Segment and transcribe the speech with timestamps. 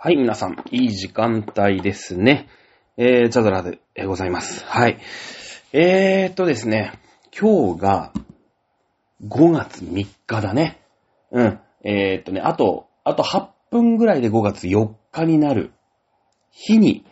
[0.00, 2.46] はい、皆さん、いい時間帯ですね。
[2.96, 4.64] えー、チャドラでございます。
[4.64, 5.00] はい。
[5.72, 6.92] えーとですね、
[7.36, 8.12] 今日が
[9.26, 10.80] 5月3日だね。
[11.32, 11.60] うん。
[11.82, 15.72] えーとね、あと、あと8分ぐらいで5月4日になる
[16.52, 17.04] 日に、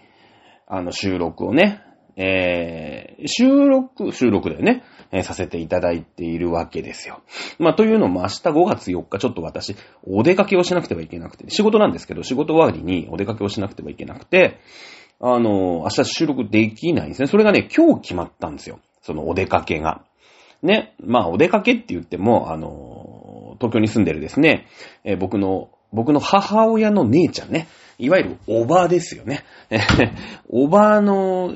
[0.68, 1.82] あの、収録をね、
[2.16, 7.20] えー、収録、収録だよね、えーさせていただいているわけですよ。
[7.58, 14.58] まあ、というのも明日5月4日ちょっと私、お出かけをしなくてはいけなくて、仕事なんですけど、仕事終わりにお出かけをしなくてはいけなくて、
[15.20, 17.28] あの、明日収録できないんですね。
[17.28, 18.80] それがね、今日決まったんですよ。
[19.02, 20.02] そのお出かけが。
[20.62, 20.94] ね。
[21.00, 24.66] まあ、お出かけって言っても、あの、東京に住んでるですね、
[25.04, 27.68] え僕の、僕の母親の姉ちゃんね。
[27.98, 29.44] いわゆるおばですよね。
[29.70, 29.78] え
[30.48, 31.54] おばの、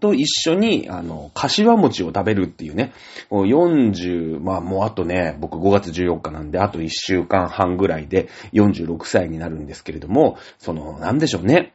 [0.00, 2.92] と一緒に、あの、柏餅を食べるっていうね、
[3.30, 11.72] もう40、まあもうあとね、僕5月14日なんで、あと1週間半ぐらいで46歳になるんですけれども、その、なんでしょうね。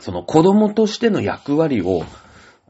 [0.00, 2.04] その子供としての役割を、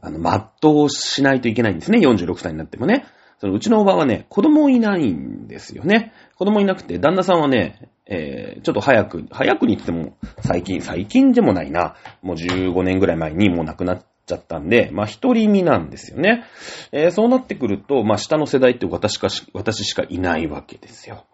[0.01, 0.19] あの、
[0.61, 1.99] 全うしないといけないんですね。
[1.99, 3.05] 46歳になってもね。
[3.39, 6.13] そのうちのおばはね、子供いないんですよね。
[6.35, 11.95] 子供いなくて、旦那さんはね、えー、ちょっと早く、早くに言っても、最近、最近でもないな。
[12.21, 16.43] もう15年ぐらい前にもう亡くなっちゃったんで、まあ一人身なんですよね。
[16.91, 21.25] えー、そうなってくると、まあ下の世代って私かし、私しかいないわけですよ。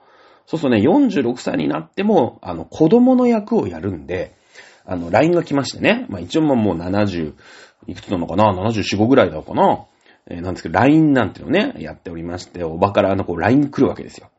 [0.45, 4.33] そうするとね、46歳になっても、あの、子供の役をやるんで、
[4.85, 6.05] あの、LINE が来ましてね。
[6.09, 7.33] まあ一応もう70、
[7.87, 9.85] いくつなのかな ?74、5ぐらいだろうかな？
[10.27, 14.29] えーなんですけど、LINE なんていうのね、やっておりまして、おばからあの、こう、LINE 来るわけですよ。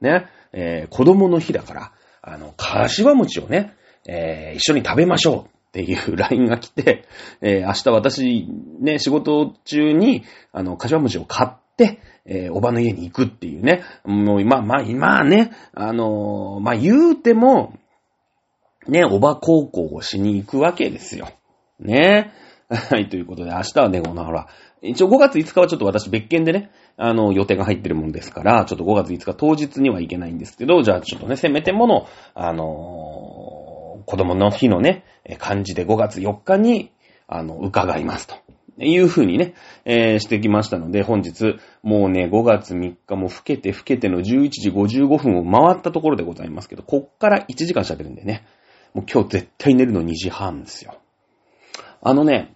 [0.00, 0.26] ね。
[0.54, 3.74] えー子供の日だから、あの、柏餅をね、
[4.06, 7.04] えー一緒に食べましょうっていう LINE が来て、
[7.42, 8.48] えー明日私、
[8.80, 13.82] ね、仕事中に、あの、柏餅を買って、えーおばの家に行くっていうね。
[14.04, 17.74] もう、まあまあ、まあね、あのーまあ言うても、
[18.86, 21.28] ね、おば高校をしに行くわけですよ。
[21.80, 22.32] ね。
[22.68, 24.48] はい、ということで、明日はね、このほら、
[24.82, 33.74] 一応5月5日はちょっと私別件でね、あの、予定が入ってるもんですから、ちょっと5月5日当日には行けないんですけど、じゃあちょっとね、せめてもの、あのー
[34.06, 36.90] 子供の日のね、え漢字で5月4日に、
[37.26, 38.34] あの、伺いますと。
[38.78, 39.54] いう風にね、
[39.84, 48.44] えーしてきましたので、本日、もうね、5月3日も更けて更けての11時55分を回ったところでございますけど、こっから1時間喋るんでね、
[48.92, 50.96] もう今日絶対寝るの2時半ですよ。
[52.02, 52.53] あのね、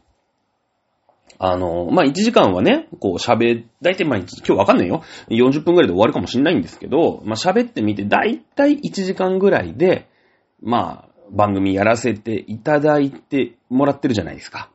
[1.38, 5.03] あの、まあ、1時間はね、こう喋、だいたいま、今日わかんないよ。
[5.28, 10.09] 40分くらいで終わるかもしんないんですけど、まあ、喋ってみて、だいたい1時間ぐらいで、
[10.60, 14.71] まあ、番組やらせていただいてもらってるじゃないですか。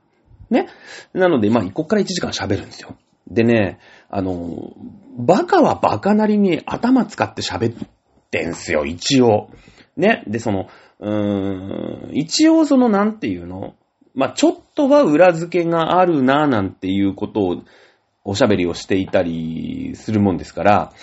[0.50, 0.68] ね。
[1.14, 2.96] なので、まあ、こっから1時間喋るんですよ。
[3.28, 3.80] でね、
[4.10, 4.74] あの、
[5.18, 7.88] バカはバカなりに頭使って喋っ
[8.32, 9.50] てんすよ、一応。
[9.98, 10.24] ね。
[10.28, 10.68] で、その、
[11.00, 13.76] うーん、一応その、なんていうの？
[14.16, 17.64] まあ、ちょっとは裏付けがあるな、なんていうことを、
[18.26, 20.94] おしゃべりをしていたりするもんですから、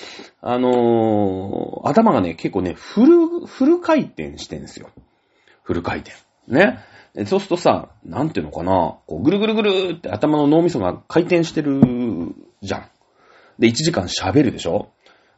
[0.41, 4.91] あのー頭がね、結構ね、フル、フル回転してんですよ。
[5.63, 6.17] フル回転。
[6.49, 6.79] ね。
[7.27, 11.81] そうするとさ、なんていうのかな、こうぐるぐるぐるって頭の脳みそが回転してる
[12.63, 12.91] じゃん。
[13.59, 14.91] で、1時間喋るでしょ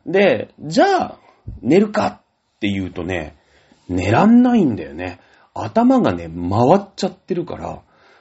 [0.07, 1.19] で、じゃあ、
[1.61, 3.37] 寝るかって言うとね、
[3.89, 5.19] 寝らんないんだよね。
[5.55, 7.81] 頭がね、回っちゃってるから。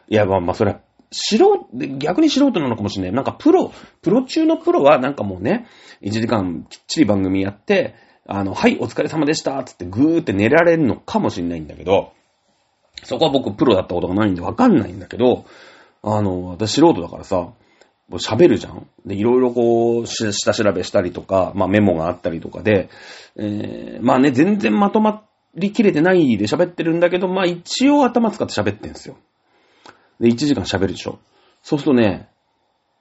[0.09, 0.79] いや、まあまあ、それは、
[1.11, 3.11] 素人、逆に素人なのかもしれない。
[3.13, 3.71] なんかプロ、
[4.01, 5.67] プロ中のプロはなんかもうね、
[6.01, 7.95] 1時間きっちり番組やって、
[8.27, 12.13] あの、はい、お疲れ様でしたつってぐーって寝られるのかもしれないんだけど、
[13.03, 15.45] そこは僕プロだったことがないんでわかんないんだけど、
[16.03, 17.49] あの、私素人だからさ、
[18.11, 22.89] 喋るじゃんで、いろいろこう、下調べしたりとか、まあメモがあったりとかで、
[23.37, 29.17] えー、まあね、全然まとまってりきれてないで喋ってるんだけど、まあ一応頭使って喋ってんすよ。
[30.19, 31.19] で、1時間喋るでしょ。
[31.63, 32.29] そうするとね、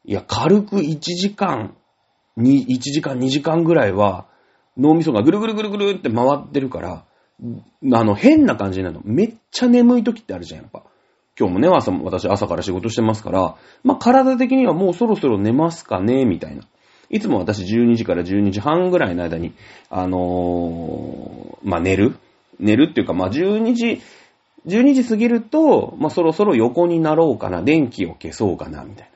[0.05, 1.77] いや、軽く1時間、
[2.37, 4.27] に、1時間、2時間ぐらいは、
[4.77, 7.05] 脳みそがぐるぐるぐるぐるって回ってるから、
[7.93, 9.03] あの、変な感じになるの。
[9.05, 10.85] めっちゃ眠い時ってあるじゃん、やっぱ。
[11.39, 16.63] 今日もね、朝、私朝から仕事してますから、まあ、体的にはもうそろそろ寝ますかね、みたいな。
[17.09, 19.55] いつも私12時から12時半ぐらいの間に、
[19.89, 22.17] あのーまあ、寝る
[22.61, 24.01] 寝るっていうか、まあ、12時、
[24.67, 29.11] 12時過ぎると、まあ、そろそろ横になろうかな、電気を消そうかな、みたい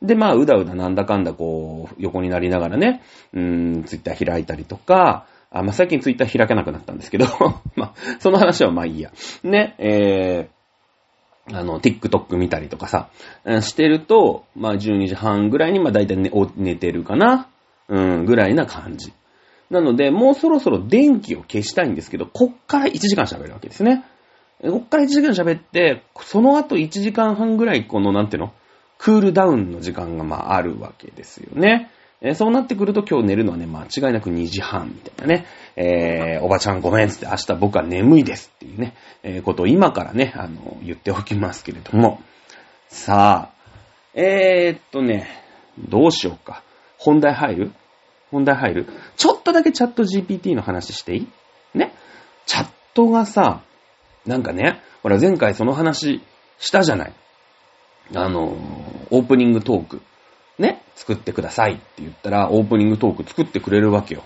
[0.00, 0.06] な。
[0.06, 3.02] で、まあ、うだうだなんだかんだこう、横になりながらね、
[3.32, 7.26] うーん、ツイッター開いたりとか、あ、まあ、最近ツイッター開けなくなったんですけど、
[7.76, 9.12] まあ、その話はまいいや。
[9.44, 13.08] ね、えー、あの、TikTok 見たりとかさ、
[13.60, 17.48] してると、まあ、12時半ぐらいに、ま、だいたい寝てるかな、
[17.88, 19.12] うん、ぐらいな感じ。
[19.72, 24.04] なので、もうそろそろ電気を消したいんですけど、こっから1時間喋るわけですね。
[24.62, 28.52] こっから1時間喋って、その後1時間半ぐらい、この、なんていうの？
[28.98, 31.90] クールダウンの時間が、まあ、あるわけですよね。
[32.20, 35.46] えそうなってくると今日寝るのはね、間違いなく2時半みたいなね。
[35.74, 38.94] えーおばちゃんごめんつって明日僕は眠いですっていうね、
[39.24, 42.20] えーことを今からね、あの、言っておきますけれども。
[42.86, 43.70] さあ、
[44.14, 45.26] えー、っとね、
[45.78, 46.62] どうしようか。
[46.98, 47.72] 本題入る？
[48.32, 48.86] 本題入る
[49.16, 51.28] ちょっとだけチャット GPT の話していい？
[51.78, 51.94] ね？
[52.46, 53.62] チャットがさ、
[54.26, 56.20] なんかね、ほら前回その話
[56.58, 57.12] したじゃない。
[58.14, 58.56] あの、
[59.10, 60.02] オープニングトーク、
[60.58, 64.24] ね、作ってくださいって言ったら、オープニングトーク作ってくれるわけよ。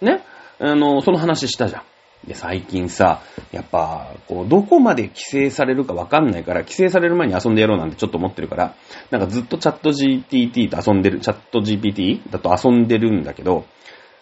[0.00, 0.22] ね、
[0.58, 1.82] あの、その話したじゃん。
[2.26, 8.74] で、最近さ、やっぱ、こう、どこまで規制されるかわかんないから、規制される前に遊んでやろうなんてちょっと思ってるから、
[9.10, 13.64] なんかずっとチャット GPT と遊んでる、チャット GPT だと遊んでるんだけど、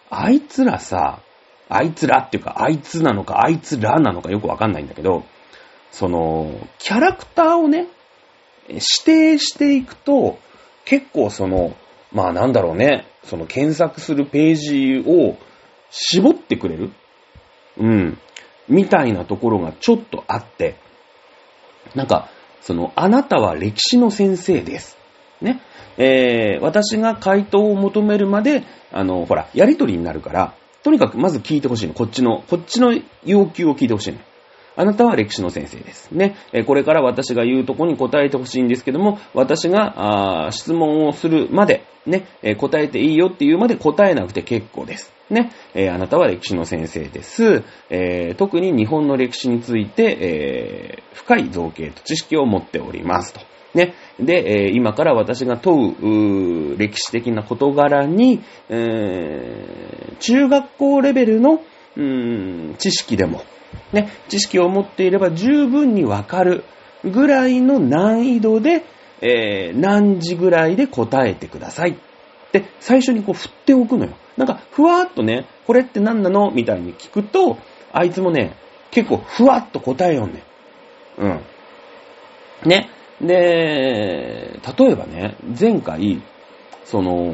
[0.09, 1.19] あいつらさ、
[1.67, 5.25] あいつらっていうか、あいつなのか、あいつらなのかよくわかんないんだけど、
[5.91, 7.87] その、キャラクターをね、
[8.69, 10.39] 指定していくと、
[10.85, 11.75] 結構その、
[12.11, 15.37] まあなんだろうね、その検索するページを
[15.91, 16.91] 絞ってくれる。
[17.79, 18.17] うん。
[18.67, 20.75] みたいなところがちょっとあって、
[21.95, 22.29] なんか、
[22.61, 24.97] その、あなたは歴史の先生です。
[25.41, 25.61] ね。
[25.97, 30.53] えー、私が回答を求めるまで、あの、ほら、やりとりになるから、
[30.83, 31.93] とにかくまず聞いてほしいの。
[31.93, 34.19] こっちの、こっちの要求を聞いてほしいの。
[34.79, 36.09] あなたは歴史の先生です。
[36.11, 36.37] ね。
[36.53, 45.11] えこれから私が言うとこに答えてほしいんですけども、私が、あ質問をするまで、ね、え答えていいよっていうまで答えなくて結構です。
[45.29, 45.51] ね。
[45.73, 47.63] えあなたは歴史の先生です。
[47.89, 53.41] えー特に日本の歴史について、えー深い造形と知識を持っておりますと。
[53.73, 53.95] ね。
[54.17, 61.59] で、えー今から私が問う歴史的な事柄に、えー中学校レベルの、
[61.97, 63.41] うん知識でも、
[63.93, 66.63] ね、知識を持っていれば十分にわかる
[67.03, 68.83] ぐらいの難易度で、
[69.21, 71.97] えー何時ぐらいで答えてください。
[72.51, 74.13] で、最初にこう振っておくのよ。
[74.37, 76.51] なんか、ふわーっとね、これって何なの？
[76.51, 77.57] みたいに聞くと、
[77.91, 78.55] あいつもね、
[78.91, 80.43] 結構ふわっと答えよんね。
[81.17, 81.41] うん。
[82.65, 82.89] ね。
[83.21, 86.21] で、例えばね、前回、
[86.85, 87.33] その、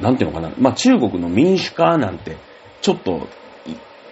[0.00, 2.36] なんていうのかな、まあ、中国の民主化なんて、
[2.80, 3.26] ちょっと、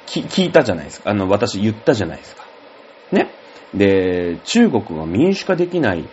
[0.06, 1.10] き聞いたじゃないですか。
[1.10, 2.44] あの、私言ったじゃないですか。
[3.12, 3.30] ね。
[3.74, 6.08] で、中国が民主化できない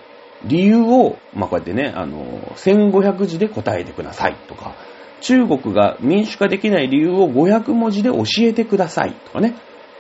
[0.46, 2.24] 理由を、まあ、こうやってね、あの、
[2.56, 4.76] 1500字で答えてくださいとか、
[5.22, 9.56] 中国が民主化できない理由を500文字で教えてくださいとかね、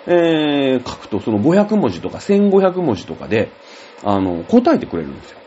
[0.07, 3.51] えー、書くとその500文字とか1500文字とかで、
[4.03, 5.37] あの、答えてくれるんですよ。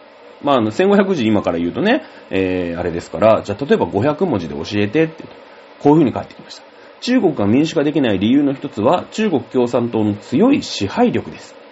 [0.43, 6.74] まあ、あの、1500字今から言うとね、えー、あれですから、じゃあ例えば500文字で教えてって、こういう風に返ってきました。
[7.05, 11.64] 中国が民主化できない理由の一つは、中国共産党の強い支配力です。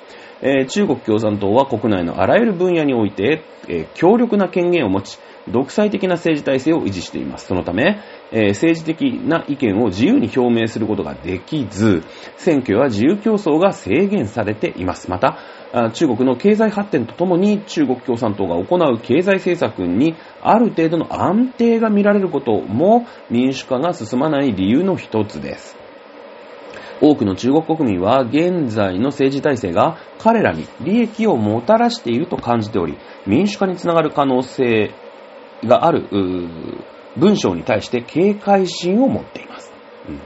[0.42, 5.18] えー中国共産党は国内のあらゆる分野において、えー強力な権限を持ち、
[5.48, 7.46] 独裁的な政治体制を維持しています。
[7.46, 8.00] そのため、
[8.32, 12.02] えー政治的な意見を自由に表明することができず、
[12.36, 15.08] 選挙や自由競争が制限されています。
[15.08, 15.38] また、
[15.94, 25.81] 中国の経済発展とともに中国共産党が行う経済政策にある程度の安定が見られることも民主化が進まない理由の一つです。
[27.02, 34.94] 多くの中国国民は現在の政治体制が彼らに利益をもたらしていると感じており、民主化につながる可能性
[35.64, 36.08] がある
[37.16, 39.72] 文章に対して警戒心を持っています。
[40.08, 40.20] うん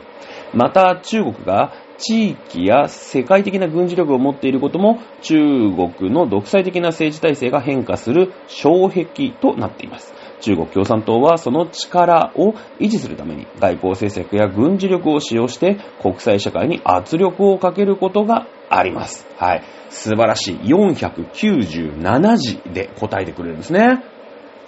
[0.54, 10.14] また、中国が地域や世界的な軍事力を持っていることも中国の独裁的な政治体制が変化する障壁となっています。
[10.46, 19.26] 中国共産党はその力を維持するために外交政策や軍事力を使用して国際社会に圧力をかけることがあります。
[19.36, 19.64] はい。
[19.90, 20.54] 素晴らしい。
[20.58, 24.04] 497字で答えてくれるんですね。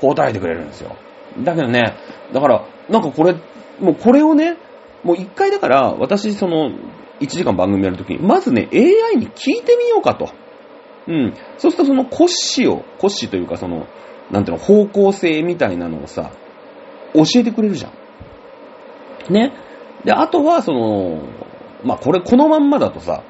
[0.01, 0.97] 答えてくれるんですよ。
[1.45, 1.95] だけどね、
[2.33, 3.35] だから、なんかこれ、
[3.79, 4.57] もうこれをね、
[5.05, 6.71] もう一回だから、私その、
[7.21, 10.31] 1時間番組やるときに、まずね、AI に聞いてみようかと。
[11.07, 11.35] うん。
[11.57, 13.87] そうするとその骨子を、骨子というかその、
[14.31, 16.31] なんていうの、方向性みたいなのをさ、
[17.15, 19.33] 教えてくれるじゃん。
[19.33, 19.53] ね。
[20.05, 21.23] で、あとはその、
[21.85, 23.23] まあこれこのまんまだとさ、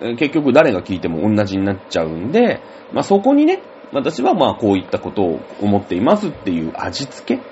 [0.00, 2.60] えー結局誰が聞いても同じになっちゃうんで、
[2.92, 7.42] まあそこにね、私はまあこういったことを思っていますっていう味付け。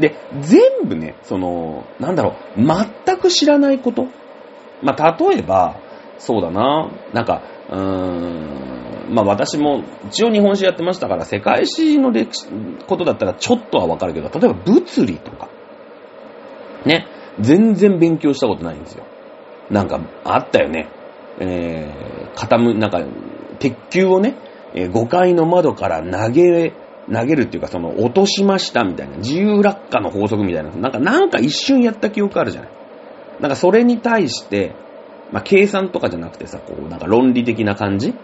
[0.00, 4.08] で、全部ね、その、なんだろう、全く知らないこと。
[4.82, 5.76] まあ例えば、
[6.18, 7.42] そうだな、なんか、
[7.74, 12.46] うーん、まあ私も一応日本史やってましたから、世界史の歴史、
[12.86, 15.48] ことだったらちょっとはわかるけど、例えば物理とか、
[16.86, 17.06] ね、
[17.40, 19.04] 全然勉強したことないんですよ。
[19.70, 20.88] なんか、あったよね。
[21.40, 23.02] えー、傾、なんか、
[23.58, 24.34] 鉄球をね、
[24.74, 26.72] え、5階の窓から投げ、
[27.12, 32.70] 投げるっていうか、その、落としましたみたいな、自由落下の法則みたいな、なんか、なんか一瞬やった記憶あるじゃない。
[33.40, 34.74] なんかそれに対して、
[35.34, 38.14] まあ、計算とかじゃなくてさ、こう、なんか論理的な感じ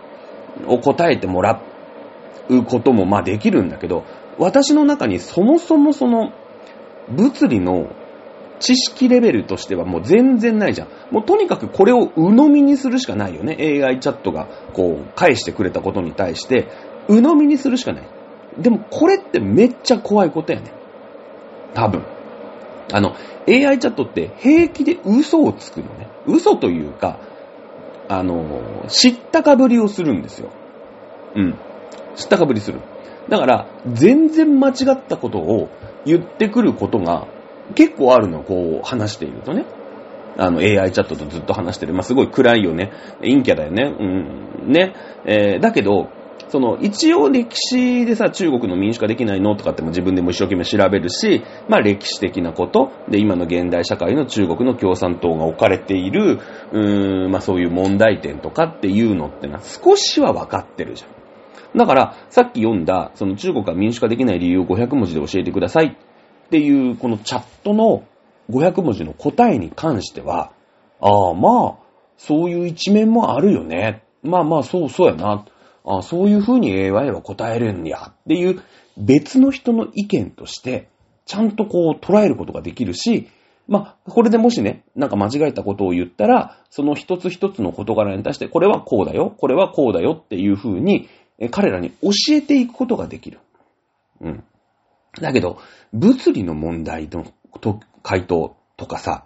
[0.69, 1.61] を答えてもら
[2.49, 4.05] うことも、まあできるんだけど、
[4.39, 6.33] 私の中にそもそもその、
[7.09, 7.89] 物理の
[8.61, 10.89] 知識レベルとしてはもう全然ないじゃん。
[11.11, 13.57] もうとにかくこれを鵜呑みにするしかないよね。
[13.59, 16.69] AI チャットがこう返してくれたことに対して
[17.09, 18.09] 鵜呑みにするしかない。
[18.57, 20.73] でもこれってめっちゃ怖いことやね。
[21.75, 22.05] 多分。
[22.93, 23.15] あの、
[23.49, 26.09] AI チャットって平気で嘘をつくのね。
[26.27, 27.19] 嘘というか、
[28.09, 30.51] あの、知ったかぶりをするんですよ。
[31.37, 31.55] うん。
[32.17, 32.81] 知ったかぶりする。
[33.29, 35.69] だから、全然間違ったことを
[36.05, 37.27] 言ってくることが
[37.75, 39.65] 結構あるの、こう話しているとね。
[40.37, 41.93] あの、AI チャットとずっと話してる。
[41.93, 42.93] まあ、すごい暗いよね。
[43.21, 43.95] 陰キャだよね。
[43.99, 44.73] うん。
[44.73, 44.95] ね。
[45.25, 46.09] えー、だけど、
[46.51, 56.41] その、一応歴史でさ、中国の民主化できないのとかっても自分でも一生懸命調べるし、まあ歴史的なこと、で、今の現代社会の中国の共産党が置かれている、
[56.73, 61.79] うーん、まあそういう問題点とかっていうのってのは少しは分かってるじゃん。
[61.79, 68.03] だから、さっき読んだ、その中国が民主化できない理由を500文字で教えてくださいっていう、このチャットの
[68.51, 70.51] 500文字の答えに関しては、
[71.01, 71.75] ああ、まあ、
[72.19, 74.03] そういう一面もあるよね。
[74.23, 75.45] まあまあ、そうそうやな。
[75.85, 78.63] あそういう風に AI は答えるんやっていう
[78.97, 80.89] 別の人の意見として、
[81.25, 83.29] ちゃんとこう捉えることができるし、
[83.69, 91.09] まあ、これでもしね、なんか間違えたことを言ったら、その一つ一つの事柄に対して、これはこうだよ、これはこうだよっていう風に、
[91.53, 93.39] 彼らに教えていくことができる。
[94.21, 94.45] うん。
[95.21, 95.59] だけど、
[95.93, 97.25] 物理の問題の
[98.03, 99.25] 回答とかさ、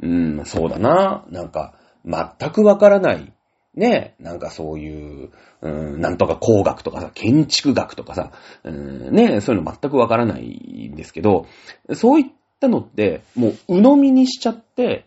[0.00, 3.32] うーん、そうだな、なんか、全くわからない
[3.74, 5.30] ね、なんかそういう、
[5.62, 8.32] うん、なんとか工学とかさ、建築学とかさ、
[8.64, 11.46] うん、ね、そういうの全くわからないんですけど、
[11.94, 12.26] そういっ
[12.60, 15.06] たのって、もう鵜呑みにしちゃって、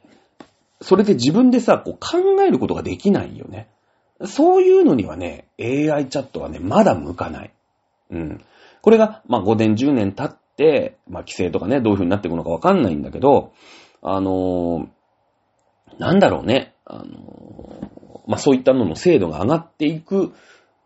[0.82, 3.68] それで自分でさ、こう考えることができないよね。
[4.26, 7.54] そういうのにはね、AI チャットはね、まだ向かない。
[8.10, 8.42] うん。
[8.82, 13.52] これが、まあ5年、10年経って、まあ規制とかね、どういう風になっていくのかわかんないんだけど、
[14.02, 20.34] あのー、なんだろうね、あのーまあそういったのの精度が上がっていく、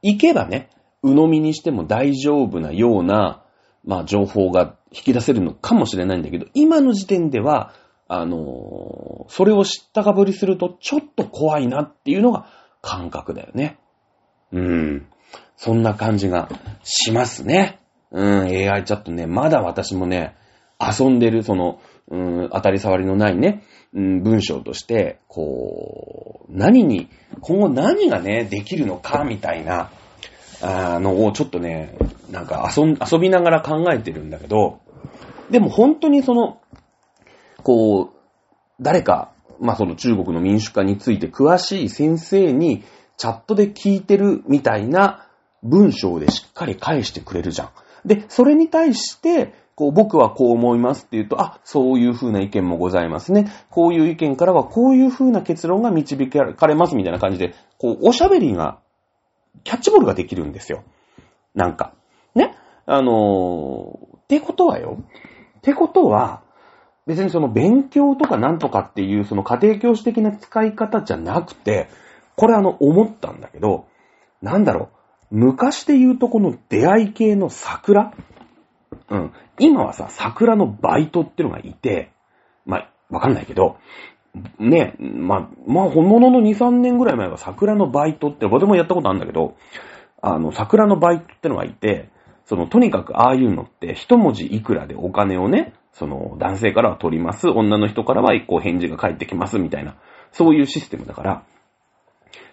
[0.02, 0.70] いけばね、
[1.02, 3.44] 鵜呑みにしても大丈夫なような、
[3.86, 7.74] まあ情報が引き出せるのかもしれないんだけど、今の時点では、
[8.08, 12.48] あのー、それを知ったかぶりするとちょっと怖いなっていうのが
[12.82, 13.78] 感覚だよね。
[14.52, 15.08] うん。
[15.56, 16.50] そんな感じが
[16.84, 17.80] しますね。
[18.12, 20.36] うん、AI チャットね、まだ私もね、
[20.80, 27.10] 遊んでる、その、うん、当たり障りのないね、うん、文章として、こう、何に、
[27.42, 29.92] 今後何がね、できるのか、みたいな、
[30.62, 31.96] あのをちょっとね、
[32.32, 34.80] なんか遊ん遊びながら考えてるんだけど、
[35.50, 36.60] でも本当にその、
[37.64, 38.10] こう、
[38.82, 42.84] 誰か、まあその中国の民主化について詳しい先生に
[43.18, 45.28] チャットで聞いてるみたいな
[45.64, 47.70] 文章でしっかり返してくれるじゃん。
[48.06, 53.50] で、それに対して、こう、僕はこう思いますって言うと、あ、そういう風な意見もございますね。
[53.70, 58.80] こういう意見からはこういう風な結論が導かれますみたいな感じで、こう、おしゃべりが、
[59.64, 60.84] キャッチボールができるんですよ。
[61.56, 61.94] なんか。
[62.36, 62.58] ね
[62.88, 64.98] あのー、ってことはよ。
[65.60, 66.42] ってことは、
[67.08, 71.88] 別にその勉強とかなんとかっていうその家庭教師的な使い方じゃなくて、
[72.36, 73.86] これあの思ったんだけど、
[74.42, 74.90] なんだろ
[75.32, 78.12] う、昔で言うとこの出会い系の桜
[79.10, 79.34] うん。
[79.60, 82.12] 今はさ、桜のバイトってのがいて、
[82.66, 83.78] まあ、わかんないけど、
[84.60, 89.56] ね、まあ、まあ、本物の2、3年ぐらい前は桜のバイトって、僕もやったことあるんだけど、
[90.22, 92.10] あの、桜のバイトってのがいて、
[92.46, 99.96] その、とにかくああいうのって、一文字いくらでお金をね、その、男性からは取ります、女の人からは一個返事が返ってきます、みたいな、
[100.32, 101.44] そういうシステムだから、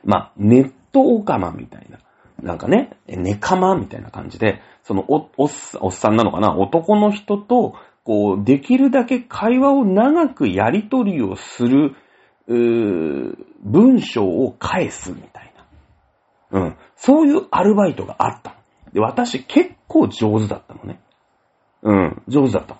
[0.04, 1.98] まあ、ネットオカマみたいな、
[2.42, 5.50] なんかね、ネカマみたいな感じで、そのお、おっ
[5.80, 6.54] おっさんなのかな？
[6.54, 7.74] 男の人と、
[8.04, 11.96] こう、できるだけ会話を長くやりとりをする、
[12.46, 15.52] うー文章を返すみたい
[16.52, 16.60] な。
[16.60, 16.76] うん。
[16.94, 18.54] そういうアルバイトがあった。
[18.92, 21.00] で、私結構上手だったのね。
[21.82, 22.76] うん、上手だった。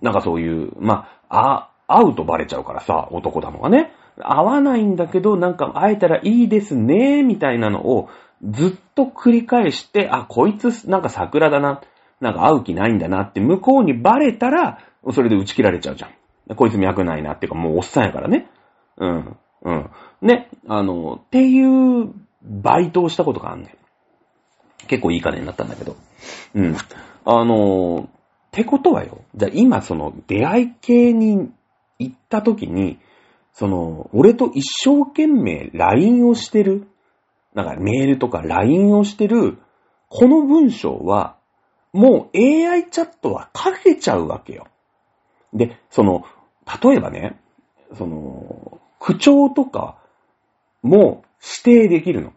[0.00, 3.92] なんかそういう、まあ、あ、会うとバレちゃうからさ、男だのがね。
[4.22, 8.08] 会わないんだけど、なんか会えたらいいですね、みたいなのを
[8.42, 11.82] ずっと繰り返して、あ、こいつなんか桜だな、
[12.20, 14.78] なんか会う気ないんだなって向こうにバレたら、
[15.12, 16.54] それで打ち切られちゃうじゃん。
[16.56, 18.50] こいつ脈ないなっていうかもうおっさんやからね。
[18.96, 19.36] うん。
[19.62, 19.90] うん。
[20.22, 24.86] ね、あの、っていうバイトをしたことがあんねん。
[24.86, 25.96] 結構いい金になったんだけど。
[26.54, 26.76] うん。
[27.24, 29.22] あの、ってことはよ。
[29.36, 31.50] じゃあ今その出会い系に
[31.98, 32.98] 行った時に、
[33.52, 36.88] その、俺と一生懸命 LINE をしてる、
[37.54, 39.58] なんかメールとか LINE をしてる、
[40.08, 41.36] この文章は、
[41.92, 44.66] もう AI チャットは書けちゃうわけよ。
[45.52, 46.24] で、その、
[46.82, 47.40] 例えばね、
[47.96, 49.98] その、口調とか
[50.82, 51.24] も
[51.64, 52.32] 指定できるの。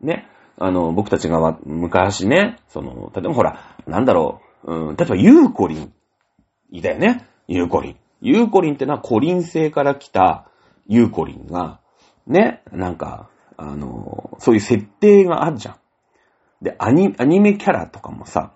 [0.00, 0.28] ね。
[0.58, 5.92] あの、僕たちが昔ね、その、例えばほら、なんだろう、うん、例えばユーコリン。
[6.70, 7.26] いたよね。
[7.48, 7.96] ユーコリン。
[8.20, 10.48] ユーコリンってのはコリン星から来た
[10.86, 11.80] ユーコリンが、
[12.26, 15.76] ね、なんか、あの、そういう設定があるじゃん。
[16.62, 18.52] で、アニアニメキャラとかもさ、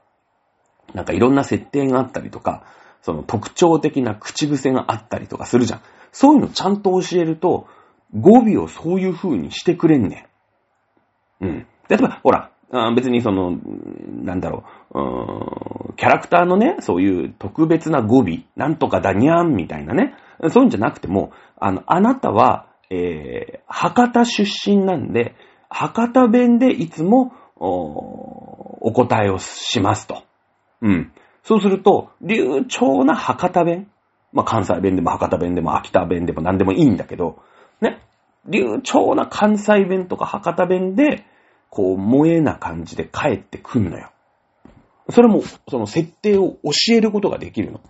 [0.95, 2.65] なんかいろんな設定があったりとか、
[3.03, 5.81] その特徴的な口癖があったりとかするじゃん。
[6.13, 7.69] そういうのちゃんと教えると、
[8.15, 10.29] 語尾をそういう風にしてくれんね
[11.41, 11.45] ん。
[11.45, 11.67] うん。
[11.89, 12.51] 例えば、ほら、
[12.95, 13.59] 別にその、
[14.23, 20.15] なんだろう、うーんキャラクターのね、そういう特別な語尾、なんとかだにゃんみたいなね、
[20.51, 25.35] そういうんじゃなくても、あの、あなたは、えー、博多出身なんで、
[25.69, 30.23] 博多弁でいつも、おお答えをしますと。
[30.83, 31.13] うん。
[31.43, 33.91] そうすると、流暢な博多弁。
[34.33, 37.39] まあ、関西弁でも博多弁でも秋田弁でも何でもいいんだけど、
[37.81, 38.03] ね。
[38.49, 41.25] 流暢な関西弁とか博多弁で、
[41.71, 44.11] こう、萌えな感じで帰ってくんのよ。
[45.11, 47.81] それも、その設定を教えることができるの。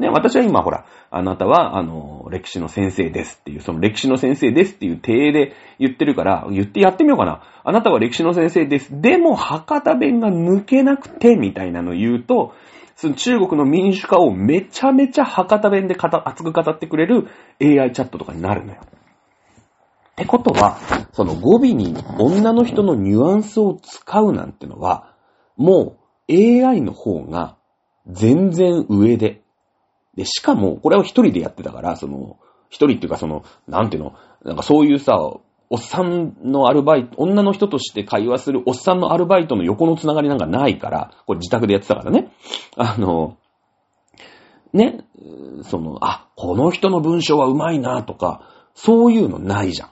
[0.00, 7.42] ね、私は今ほら、あなたは、あの、歴史の先生ですっていう、その歴史の先生ですっていう体で言ってるから、言ってやってみようかな。
[7.62, 9.00] あなたは歴史の先生です。
[9.00, 12.54] でも、博多弁が抜けなくて、みたいなのを言うと、
[12.96, 17.28] その中国の民主化をめちゃめちゃ博多弁で熱く語ってくれる
[17.60, 18.80] AI チャットとかになるのよ。
[18.80, 20.78] ってことは、
[21.12, 25.14] その語尾に女の人のニュアンスを使うなんてのは、
[25.56, 27.56] もう AI の方が
[28.06, 29.39] 全然上で、
[30.20, 32.36] で、しかも、これを一人でやってたから、その、
[32.68, 42.30] 一人っていうかその、なんていうの、なんかそういうさ、おっさんのアルバイト、女の人として会話するおっさんのアルバイトの横のつながりなんかないから、これ自宅でやってたからね。
[42.76, 43.38] あの、
[44.74, 45.04] ね、
[45.62, 48.42] その、あ、この人の文章はうまいなとか、
[48.74, 49.90] そういうのないじゃん。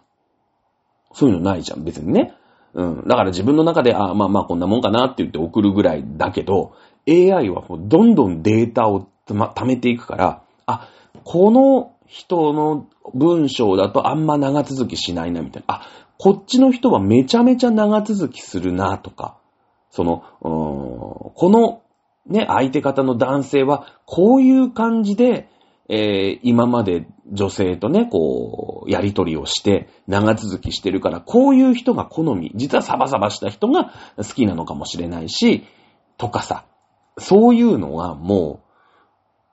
[1.15, 2.35] そういうのないじゃん、別にね。
[2.75, 3.09] うん。
[3.09, 6.75] だから自分の中で、あ、まあまあこんなもんかなって言って送るぐらいだけど、
[7.09, 10.89] AI はどんどんデータを貯めていくから、あ、
[11.25, 15.75] この人の文章だとあんま長続きしないな、みたいな。
[15.75, 15.83] あ、
[16.19, 19.39] こっちの人はめちゃめちゃ長続きするな、とか。
[19.91, 21.83] その、この、
[22.27, 25.49] ね、相手方の男性は、こういう感じで、
[25.89, 35.65] えー、今まで女性とね、こう、やりとりをして、長続きしてるから、こういう人が好み、実はサバサバした人が好きなのかもしれないし、
[36.19, 36.65] とかさ、
[37.17, 38.68] そういうのはもう、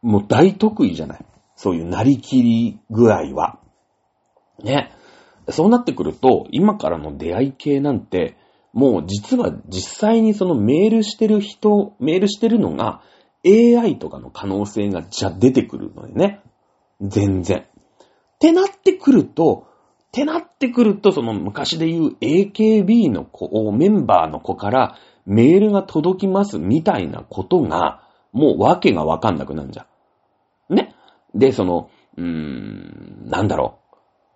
[0.06, 1.26] もう大得意じゃない。
[1.56, 3.60] そういうなりきり具合は。
[4.64, 4.92] ね。
[5.50, 8.38] そうなってくると、今からの出会い系なんて、
[8.72, 13.02] もう実は実際にそのメールしてる人、メールしてるのが
[13.46, 16.42] AI とかの可能性がじゃ出てくるのでね。
[17.02, 17.60] 全然。
[17.60, 17.68] っ
[18.40, 19.66] てなってくると、
[20.08, 29.86] ってなってくると、その昔で言う AKB の子、メンバーの子からメールが届きますみたいなことが、もうわけがわかんなくなるじゃん。
[31.36, 33.80] で、その、うーん、なんだろ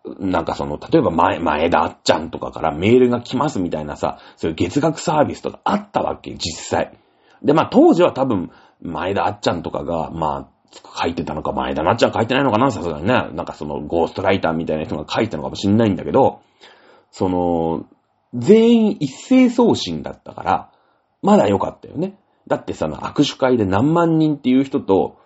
[0.05, 0.25] う。
[0.25, 6.97] なんかその、例えば前、前田あっちゃんとかからメールが来ますみたいなさ、そういう月額サービスとかあったわけ、実際。
[7.43, 10.59] で、まあ当時は多分、前田あっちゃんとかが、まあ、
[11.01, 13.29] 書いてたのか、前田なっちゃん書いてないのかな、さすがにね。
[13.33, 16.41] なんかその、ゴーストライターみたいな人が書いてたのかもしんないんだけど、
[17.11, 17.85] その、
[18.33, 20.71] 全員一斉送信だったから、
[21.21, 22.17] まだ良かったよね。
[22.47, 25.17] だってさ、握手会で何万人っていう人と、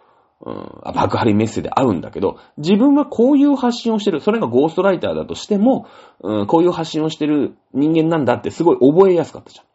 [0.46, 5.88] うん、爆破りメッセで会うんだけど、自分はこういう発信をしてる、それがゴーストライターだとしても、
[6.22, 9.66] うん、こういう発信をしてる人間なんだってすごい覚えやすかったじゃん。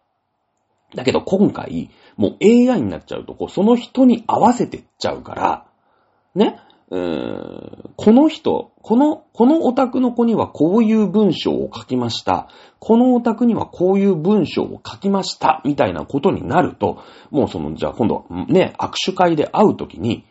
[0.96, 5.66] だけど今回、もう AI になっちゃうと、こう、その人に合わせてっちゃうから、
[6.35, 6.59] ね、
[6.90, 12.48] うーん、この人、この、このオタクの子にはこういう文章を書きました。
[12.78, 15.61] このオタクにはこういう文章を書きました。
[15.64, 20.24] みたいなことになると、もうその、じゃあ今度、ね、握手会で会うときに、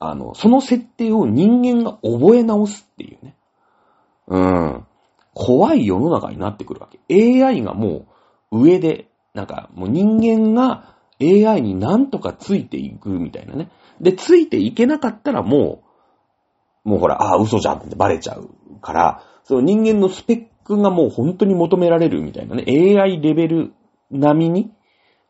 [0.00, 3.36] あの、その設定を人間が覚え直すっていうね。
[4.26, 4.86] うん。
[5.34, 6.98] 怖い世の中になってくるわけ。
[7.44, 8.06] AI がも
[8.50, 13.70] う上で、なんかもう人間が AI になんとかついていくみたいなね。
[14.00, 15.82] で、ついていけなかったらも
[16.84, 18.48] う、もうほら、ああ、嘘じゃんってバレちゃう
[18.80, 23.74] から、その人間のスペックがもう本当に求められるみたいなね、AI レベル
[24.10, 24.72] 並みに、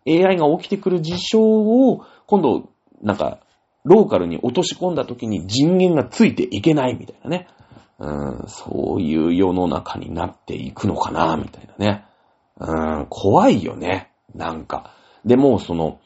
[0.06, 2.70] AI が起きてくる事象を、今度、
[3.02, 3.40] なんか、
[3.84, 7.48] ローカルに落とし込んだ時に人間がついていけないみたいなね。
[7.98, 12.04] うん、そういう世の中になっていくのかな、みたいなね。
[12.58, 14.10] うん、怖いよね。
[14.34, 14.94] なんか。
[15.24, 16.00] でも、その、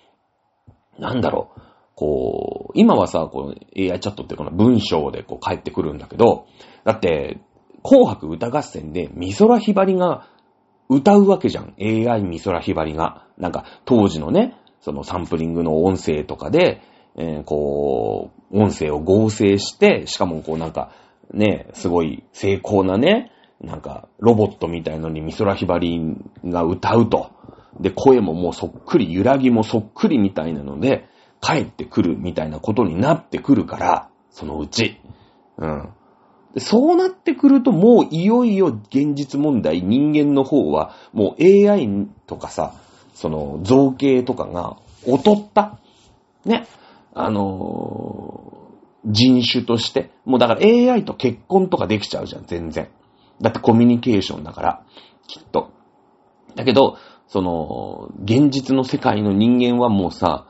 [0.98, 1.60] なんだろう。
[1.94, 6.46] こう、今はさ、この AI チャットってこの文章でこう返ってくるんだけど、
[6.84, 7.38] だって、
[7.84, 10.26] 紅白歌合戦で美空ひばりが
[10.88, 11.74] 歌うわけじゃん。
[11.78, 13.26] AI 美空ひばりが。
[13.38, 16.82] なんか、当時のね、そのサンプリングの音声とかで、
[17.16, 20.90] えー、こう、音声を合成して、しかもこうなんか、
[21.32, 26.00] ね、すごい精巧なね、なんか、ロボットみたいのに美空ひばり
[26.44, 27.30] が歌うと。
[27.80, 31.08] で、声ももうそっくり、揺らぎもそっくりみたいなので、
[31.40, 35.00] 帰ってくるみたいなことになってくるから、そのうち。
[35.58, 35.88] うん。
[36.54, 41.88] でそうなってくるともういよいよ現実問題、人間の方はもう AI
[42.26, 42.74] とかさ、
[43.12, 45.78] その造形とかが劣った。
[46.44, 46.66] ね。
[47.14, 50.10] あのー、人種として。
[50.24, 52.88] もうだから AI と結婚とかできちゃうじゃん、全然。
[53.40, 54.82] だってコミュニケーションだから、
[55.26, 55.70] きっと。
[56.54, 56.96] だけど、
[57.26, 60.46] その、現実の世界の人間はもうさ、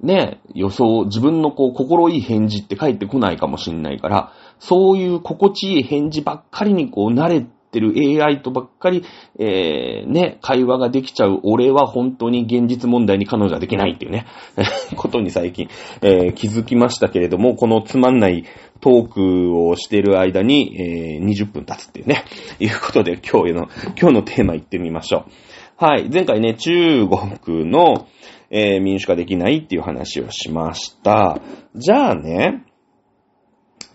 [0.00, 7.92] ね、予想、自分のこう、心いい返事って返ってこないかもしんないから、そういう心地いい返事ばっかりにこう、慣れってる
[8.24, 9.04] AI とばっかり、
[9.38, 14.26] えー、ね、会話ができちゃう俺は本当に現実問題に彼女はできないっていうね、
[14.96, 15.68] ことに最近、
[16.00, 18.44] えー、気づきましたけれども、このつまんない
[18.80, 22.24] トークをしている間に、えー、20分経つっていうね、
[22.58, 23.68] いうことで今日の、
[24.00, 25.84] 今日のテーマ行ってみましょう。
[25.84, 26.08] はい。
[26.12, 28.08] 前回ね、中国の、
[28.50, 31.40] えー、民主化できないっていう話をしました。
[31.76, 32.64] じゃあね、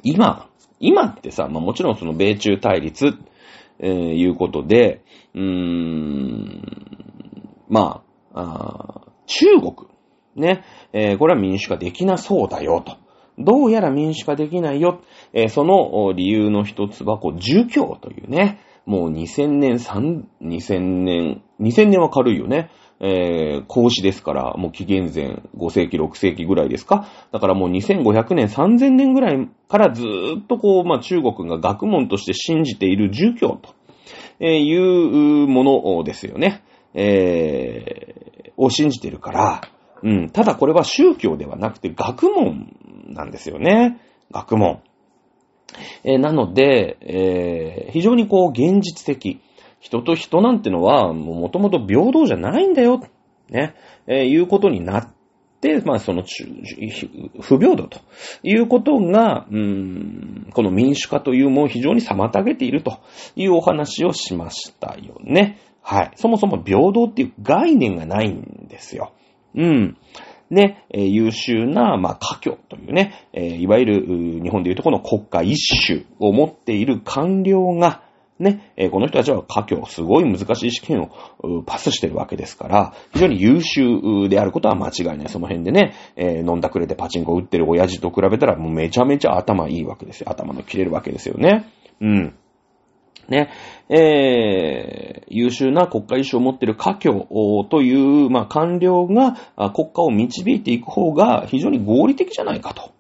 [0.04, 0.48] 今、
[0.80, 3.18] 今ってさ、まあ、もちろんその米中対立、
[3.84, 5.04] えー、いうことで、
[5.36, 6.62] うーん、
[7.68, 9.74] まあ、あ中国、
[10.36, 12.98] ね、えー、これは民主化できなそうだよと。
[13.38, 15.02] どうやら民主化できないよ。
[15.34, 22.70] えー、その理由の一つは、こう、儒教というね、もう2000年、3、2000年、2000年は軽いよね。
[23.06, 27.10] えー、孔子ですから、もう紀元前5世紀、6世紀ぐらいですか？
[27.34, 33.76] だからもう2500年、3000年ぐらいからずーっとこう、まあ中国が学問として信じている儒教と、
[34.40, 36.64] えいうものですよね。
[36.94, 39.62] えー、を信じてるから、
[40.02, 42.74] うん、ただこれは宗教ではなくて学問
[43.08, 44.00] なんですよね。
[44.32, 44.82] 学問。
[46.06, 49.42] えー、なので、えー、非常にこう現実的。
[49.84, 53.02] 人と人なんてのは、もともと平等じゃないんだよ。
[53.50, 53.76] ね。
[54.08, 55.14] えー、いうことになっ
[55.60, 56.24] て、まあ、その、
[57.42, 58.00] 不平等と
[58.44, 63.00] いうことが、うん、この民主化というものを非常に妨げていると
[63.36, 65.60] いうお話をしましたよね。
[65.82, 66.12] はい。
[66.16, 69.12] そもそも平等っていう概念がないんですよ。
[69.54, 69.98] うん。
[70.50, 74.06] ね、えー、優秀な、まあ、家教というね、えー、いわゆる、
[74.42, 78.02] 日本でいうとこの国家一種を持っている官僚が、
[78.40, 85.30] ね、えー、この人たちは家境、すごい難しい試験をパスしてるわけですから、非常に優秀であることは間違いない。
[85.30, 90.30] その辺でね、えー、飲んだくれてパチンコ打ってる親父と比べたらもうめちゃめちゃ頭いいわけですよ。
[90.30, 91.70] 頭の切れるわけですよね。
[92.02, 92.36] うん。
[93.30, 93.52] ね、
[93.90, 97.28] えー、優秀な国家意志を持っている家境
[97.70, 99.38] という、まあ、官僚が
[99.72, 102.92] 国家を導いていく方が非常に合理的じゃないかと。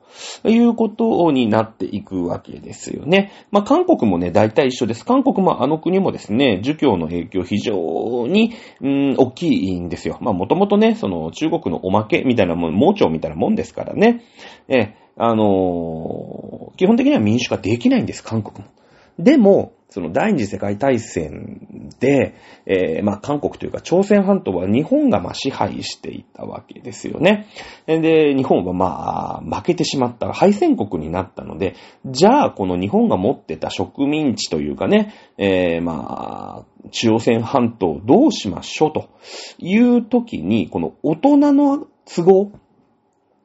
[0.45, 3.31] いうことになっていくわけですよね。
[3.51, 5.05] まあ、韓国もね、大体一緒です。
[5.05, 10.17] 韓国もあの国もですね、儒教の影響非常に、うん、大きいんですよ。
[10.21, 14.23] まあ、もともとね、その中国のおまけみたいなもん、盲腸みたいなもんですからね。
[14.67, 18.71] え、あのー、基本的には民主化できないんです、韓国も。
[19.19, 22.33] でも、その第二次世界大戦で、
[22.65, 27.45] えー、まあ韓国というか朝鮮半島は日本がまあ支配していたわけですよね。
[27.85, 31.75] で、日本はまあ負けてしまった敗戦国になったので、
[32.07, 39.09] じゃあこの日本が持ってた植民地というかね、えー、まあ朝鮮半島どうしましょうと
[39.59, 42.51] いう時に、この大人の都合、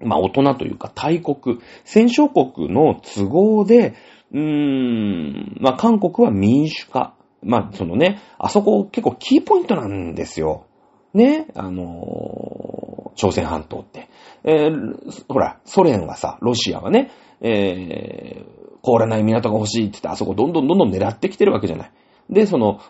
[0.00, 3.92] まあ大人というか大国、戦勝国の都合で、
[4.32, 7.14] うーん、まあ、韓国は民主化。
[7.42, 10.66] まあ、そのね、あそこ結構キーポイントなんですよ。
[11.14, 14.08] ね、あのー、朝鮮半島って。
[14.44, 17.10] えー、ほら、ソ連はさ、ロシアはね、
[17.40, 21.92] えー、凍らない港が欲しいって言って、あそこどんどんどんどん狙ってきてるわけじゃない。
[22.30, 22.80] で、その、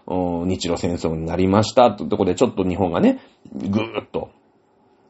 [0.47, 3.21] 日露戦争になりましたってとこでちょっと日本がね、
[3.53, 4.31] ぐーっと、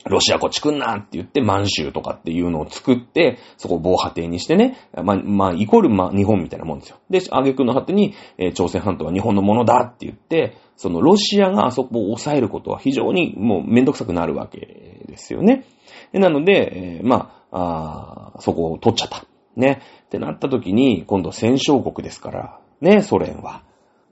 [0.06, 6.98] ロシアこっち来んなって言って満州とかっていうのを作って、そこを防波堤にしてね、まあ、まあ、イコール、まあ、日本みたいなもんですよ。
[7.10, 15.64] で、挙句の果てに、えー、朝鮮半島は日本のものだって言って、そのロシアがあそこを抑えることは非常にもうめんどくさくなるわけですよね。
[16.12, 19.24] なので、えー、まあ、あそこを取っちゃった。
[19.56, 19.82] ね。
[20.06, 23.62] ってなった時に、今度戦勝国ですから、ね、ソ連は。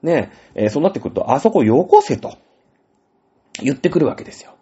[0.02, 2.36] ね、えー、そうなってくると、あそこよこせと
[3.62, 4.55] 言ってくるわけですよ。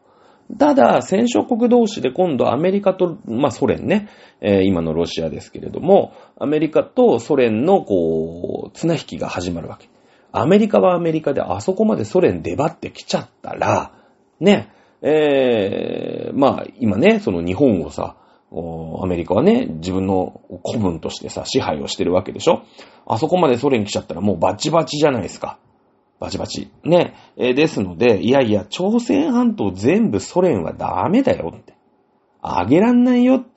[0.58, 4.08] ただ、戦勝国同士で今度アメリカと、まあソ連ね、
[4.40, 9.88] えー、今のロシアですけれども、アメリカとソ連のこう、綱引きが始まるわけ。
[10.32, 13.92] アメリカはアメリカであそこまでソ連出張ってきちゃったら、
[14.40, 14.68] ね、
[15.00, 18.16] えー、まあ今ね、その日本をさ、
[19.02, 22.62] アメリカはね、自分の古文としてさ、支配をしてるわけでしょ
[23.06, 25.58] あそこまでソ連来ちゃったらもうバチバチじゃないですか。
[26.24, 26.70] バチバチ。
[26.84, 27.14] ね。
[27.36, 31.74] えー、ですので、いやいや、朝鮮半島全部ソ連はダメだよって。
[32.40, 33.54] あげらんないよって。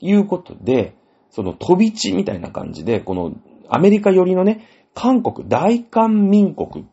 [0.00, 0.94] いうことで、
[1.30, 3.32] その飛び地みたいな感じで、この
[3.68, 6.86] アメリカ寄りのね、韓国大韓民国っ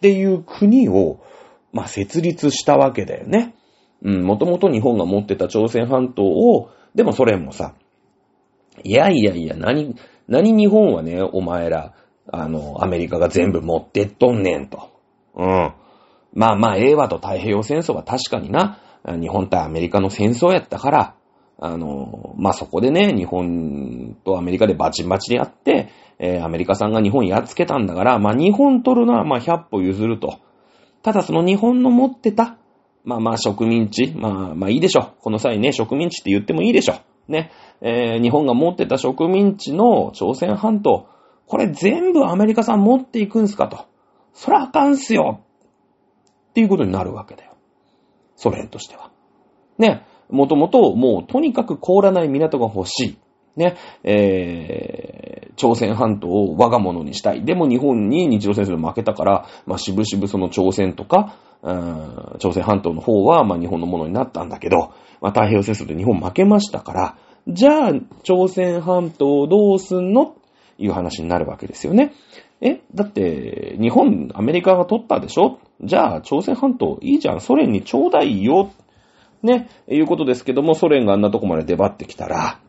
[0.00, 1.20] ていう国を、
[1.72, 3.54] まあ、設立したわけだよね。
[4.02, 7.74] うん、もともと日本が持ってた朝鮮半島を、でもソ連もさ、
[8.82, 9.94] いやいやいや、何、
[10.26, 11.94] 何日本はね、お前ら、
[12.32, 14.90] あの、アメリカが全部持ってっとんねんと。
[15.36, 15.72] うん。
[16.32, 21.14] まあまあ、英和と太平洋戦争は確かにな、日本対アメリカの戦争やったから、
[21.58, 30.38] あの、まあそこでね、日本とアメリカでバチバチでやって、えー、アメリカさんが日本やっつけたんだから、まあ日本取るのはまあ100歩譲ると。
[31.02, 32.56] ただその日本の持ってた、
[33.04, 35.12] まあまあ植民地、まあまあいいでしょ。
[35.20, 36.94] この際ね、植民地って言ってもいいでしょ。
[37.28, 37.52] ね。
[37.80, 41.06] えー、日本が持ってた植民地の朝鮮半島、
[41.46, 43.86] これ全部アメリカさん持っていくんすかと。
[44.32, 45.40] そらあかんすよ。
[46.50, 47.52] っていうことになるわけだよ。
[48.36, 49.10] ソ連としては。
[49.78, 50.06] ね。
[50.30, 53.18] もともともうとにかく凍らない港が欲しい。
[53.56, 53.76] ね。
[54.02, 57.44] えー、朝鮮半島を我が物にしたい。
[57.44, 70.34] でも日本に日露戦争で負けたから、まあ、しぶしぶその朝鮮とか、うん、朝鮮半島の方は、まあ、日本のものになったんだけど、まあ、太平洋戦争で日本負けましたから、じゃあ、朝鮮半島をどうすんの？
[70.78, 72.12] いう話になるわけですよね。
[72.60, 75.58] えだって、日本、アメリカが取ったでしょ？
[75.82, 77.40] じゃあ、朝鮮半島いいじゃん。
[77.40, 78.70] ソ連にちょうだいよ。
[79.42, 82.60] ね、いうことですけども、ソ連があんなとこまで出張ってきたら、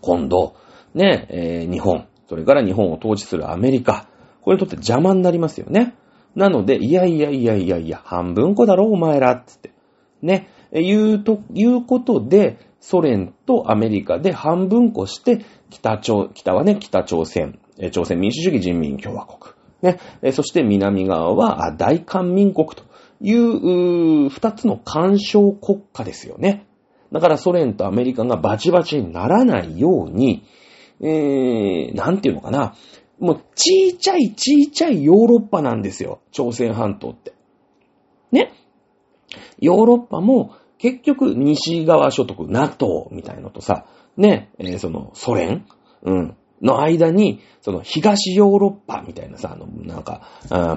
[0.00, 0.54] 今度、
[0.94, 4.08] ね、えー、日本、それから日本を統治するアメリカ、
[4.40, 5.94] これにとって邪魔になりますよね。
[6.34, 9.72] なので、いやいやいやいやいや、半分こだろ、お前ら、つって。
[10.22, 17.58] ね、いうと、いうことで、ソ連とアメリカで半分こして、北朝、北はね、北朝鮮、
[17.90, 19.54] 朝鮮民主主義人民共和国。
[19.82, 19.98] ね、
[20.32, 22.84] そして南側は大韓民国と
[23.20, 26.66] いう二つの干渉国家ですよね。
[27.12, 30.44] だからソ連とアメリカがバチバチにならないように、
[31.00, 32.74] えー、なんていうのかな。
[33.18, 36.20] もう、ちいちゃいちいちゃいヨーロッパなんですよ。
[36.30, 37.34] 朝鮮半島って。
[38.32, 38.52] ね。
[39.58, 45.66] ヨーロッパも結局西側諸国、NATO みたいのとさ、ね、えー、そのソ連、
[46.02, 50.22] うん、の間に、その東ヨーロッパみたいなさ、あの、なんか、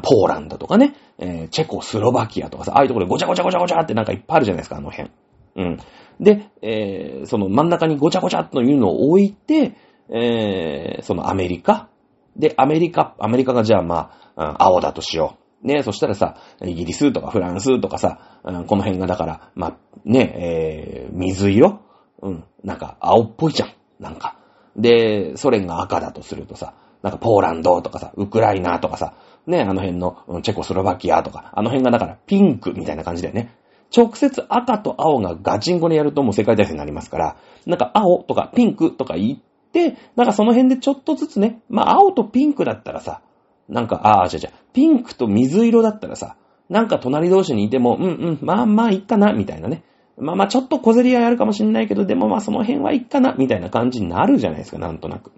[0.03, 5.11] ポーランドとかね、えー、チェコスロバキアとかさ、ああいうところでごちゃごちゃごちゃごちゃってなんかいっぱいあるじゃないですか、あの辺。
[5.55, 5.77] うん。
[6.19, 9.75] で、えー、その真ん中にごちゃごちゃっというのを置いて、
[10.09, 11.89] えー、そのアメリカ。
[12.35, 15.67] で、アメリカ、アメリカがじゃあまあ、青だとしよう。
[15.67, 21.81] ね、そしたらさ、イギリスとかフランスとかさ、この辺がだから、まあ、ね、えー、水色
[22.21, 23.73] うん、なんか青っぽいじゃん。
[23.99, 24.37] なんか。
[24.75, 29.13] で、ソ連が赤だとするとさ、なんかポーランドとかさ、ウクライナとかさ、
[29.45, 33.55] ね、あの辺のチェコスロバキアとか、あの辺がだからピンクみたいな感じだよね。
[33.95, 39.39] 直接赤と青がガチンコでやるともう世界大戦になりますから、なんか青とかピンクとか言っ
[39.71, 43.21] て、なんかその辺でちょっとずつね、まあ青とピンクだったらさ、
[43.69, 46.37] なんか、ああ、じゃじゃピンクと水色だったらさ、
[46.69, 49.83] なんか隣同士にいても、うんうん、まあまあいっかな、みたいなね。
[50.17, 55.31] まあまあちょっと小競り合いあるかもしんないけど、でもまあその辺はいっかな、みたいな感じになるじゃないですか、なんとなく。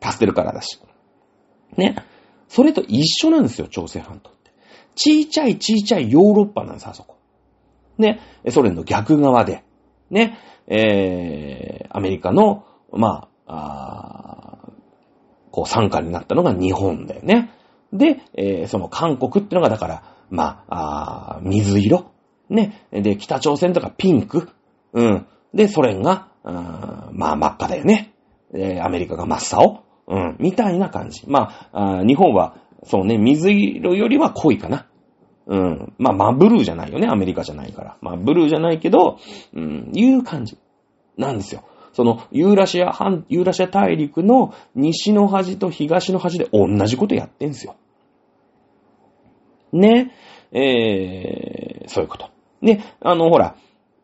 [0.00, 0.80] パステルカラーだし。
[1.76, 1.96] ね。
[2.48, 4.52] それと一緒なんですよ、朝鮮半島って。
[4.94, 7.16] ちいちゃいちいちゃいヨーロッパなんです、あそこ。
[7.98, 8.20] ね。
[8.50, 9.64] ソ連の逆側で。
[10.10, 10.38] ね。
[10.66, 14.68] えー、アメリカの、まあ、あ
[15.50, 17.50] こう参加になったのが日本だよね。
[17.92, 22.10] で、えー、その韓国ってのがだから、まあ、あ水色
[22.48, 22.86] ね。
[22.90, 24.48] で、北朝鮮とかピンク。
[24.92, 25.26] うん。
[25.54, 28.12] で、ソ連が、あまあ真っ赤だよね。
[28.52, 29.84] で、アメリカが真っ青。
[30.08, 30.36] うん。
[30.38, 31.28] みたいな感じ。
[31.28, 34.86] まあ、あ日本は、そうね、水色よりは濃いかな。
[35.46, 35.92] うん。
[35.98, 37.08] まあ、まあ、ブルーじゃないよね。
[37.08, 37.96] アメリカじゃないから。
[38.00, 39.18] まあ、ブルーじゃないけど、
[39.54, 40.58] うん、いう感じ
[41.16, 41.62] なんですよ。
[41.92, 47.76] その、ユーラシア、半、ユーラシア大陸の西の端と東の端で同じことやってんすよ。
[49.72, 50.12] ね。
[50.52, 52.35] えー、そういうこと。
[52.66, 53.56] で、あの、ほら、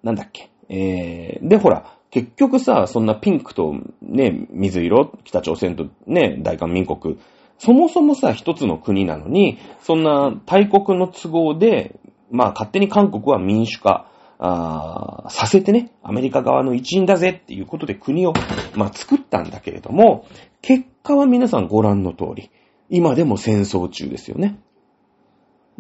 [0.03, 0.51] なんだっけ。
[0.69, 7.19] えー、で、ほら、結局さ、そんなピンクとね、水色、北朝鮮とね、大韓民国、
[7.59, 11.99] そもそもさ、一つの国なのに、そんな大国の都合で、
[12.31, 18.33] まあ勝手に韓国は民主化、あさせてね、アメリカ側の一員だぜっていうことで国を、
[18.75, 20.27] まあ作ったんだけれども、
[20.61, 22.51] 結果は皆さんご覧の通り、
[22.91, 24.59] 今でも戦争中ですよね。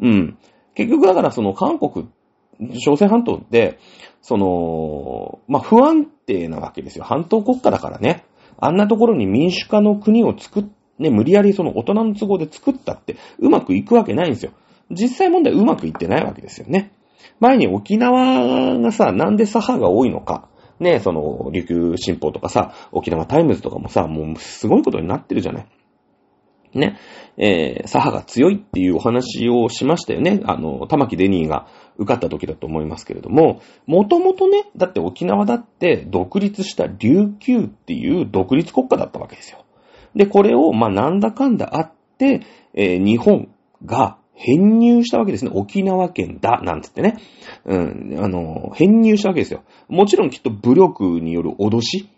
[0.00, 0.38] うん。
[0.74, 2.08] 結局だからその韓国っ、
[2.84, 3.78] 朝鮮半島って、
[4.20, 7.04] その、まあ、不安定なわけですよ。
[7.04, 8.24] 半島国家だからね。
[8.58, 10.64] あんなところに民主化の国を作っ、
[10.98, 14.52] ね、無理やりその大人の都合で作ったって、うまくいくわけないんですよ。
[14.90, 16.92] 実際問題うまくいってないわけですよね。
[17.40, 20.48] 前に沖縄がさ、なんで左派が多いのか。
[20.78, 25.66] ね、その、琉球新報とかさ、沖縄タイムズとかもさ、もうすごいことになってるじゃない。
[26.74, 26.98] ね、
[27.36, 30.40] えー、左派が強いっていうお話をしましたよね。
[30.44, 39.64] あの、玉木デニーが受かった時だと思いますけれども、もともとね、だって沖縄だって独立した琉球っていう独立国家だったわけですよ。
[40.14, 42.42] で、これを、ま、なんだかんだあって、
[42.74, 43.48] えー、日本
[43.84, 45.50] が編入したわけですね。
[45.54, 47.16] 沖縄県だ、なんつってね。
[47.64, 49.62] うん、あの、編入したわけですよ。
[49.88, 52.08] もちろんきっと武力による脅し、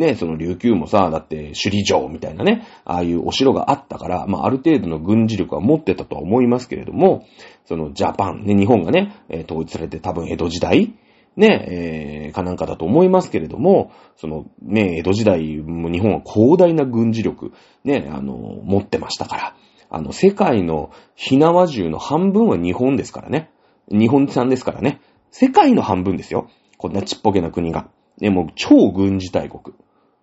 [0.00, 7.26] ね、その琉球もさ、だって首里城みたいなね、ああいうお城があったから、まあある程度の軍事力は持ってたとは思いますけれども、
[7.66, 10.94] そのジャパン、ね、日本がね、統一されて多分江戸時代、
[11.36, 17.52] ね、えー、かなんかだと思いますけれども、そのね、江戸時代も日本は広大な軍事力、
[17.84, 18.34] ね、あの、
[18.64, 19.56] 持ってましたから、
[19.90, 23.50] あの、世界の火縄銃の半分は日本ですからね。
[23.90, 25.00] 日本産ですからね。
[25.30, 26.48] 世界の半分ですよ。
[26.78, 27.90] こんなちっぽけな国が。
[28.20, 29.74] ね、もう超軍事大国。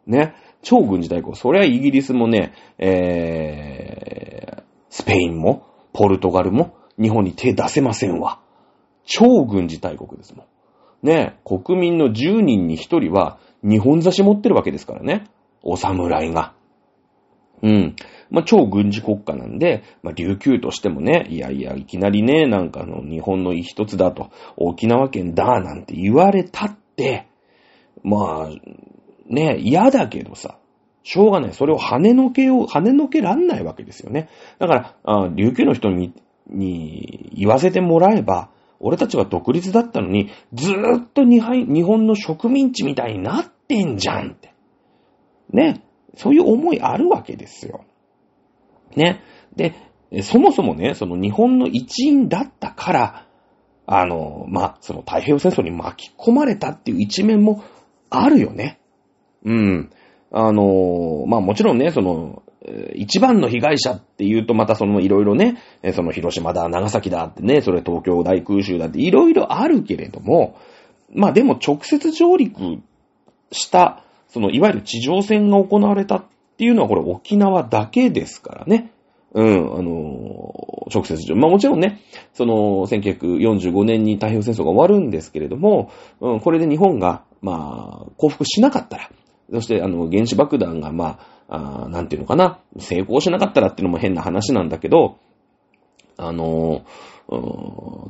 [0.07, 0.33] ね。
[0.61, 1.35] 超軍事大国。
[1.35, 8.39] それはイギリスもね、えー、スペインも、ポルトガルも、日本に手出せませんわ。
[9.05, 11.07] 超軍事大国ですもん。
[11.07, 11.39] ね。
[11.45, 15.25] 国民の10人に1人は、日本差し持ってるわけですからね。
[15.61, 16.53] お侍が。
[17.61, 17.95] うん。
[18.29, 27.27] まあ、超軍事国家なんで、まあ、琉球としてもね、いやいや、いきなりね、なんかあの、日本の一つだと、沖縄県だ、なんて言われたって、
[28.03, 28.49] まあ、
[29.29, 30.57] ね、嫌だけどさ、
[31.03, 31.53] しょうがない。
[31.53, 34.29] それを跳ねのけを、跳ねのけらんないわけですよね。
[34.59, 36.13] だから、琉球の人に、
[36.49, 44.53] に言わせてもらえば、俺たちは独立だったのに、ずーっと日本の植民地みたいになってんじゃんって。
[45.51, 45.81] ね。
[46.15, 47.85] そういう思いあるわけですよ。
[48.95, 49.21] ね。
[49.55, 49.73] で、
[50.23, 53.25] そもそもね、その日本の一員だったから、
[53.85, 57.63] あの、ま、その太平洋戦争に巻き込まれたっていう一面も
[58.09, 58.79] あるよね。
[59.47, 59.89] うん。
[60.31, 62.43] あの、まあもちろんね、その、
[62.95, 65.57] 一番の被害者って言うとまたそのいろいろね、
[65.93, 70.57] その広島だ、長崎だってね、それ東京大空襲だっていろいろあるけれども、
[71.13, 72.81] まあでも直接上陸
[73.51, 76.25] した、そのいわゆる地上戦が行われたっ
[76.57, 78.91] ていうのはこれ沖縄だけですからね。
[79.33, 82.01] うん、あの、直接上、まあもちろんね、
[82.33, 89.09] その、1945年に太平洋戦争が終わるんですけれども、うん、これで日本が、まあ、降伏しなかったら、
[89.51, 95.17] そして、あの、原子爆弾が、まあ、あなんていうのかな、成功しなかったらっていうのも変な話なんだけど、
[96.17, 96.85] あの、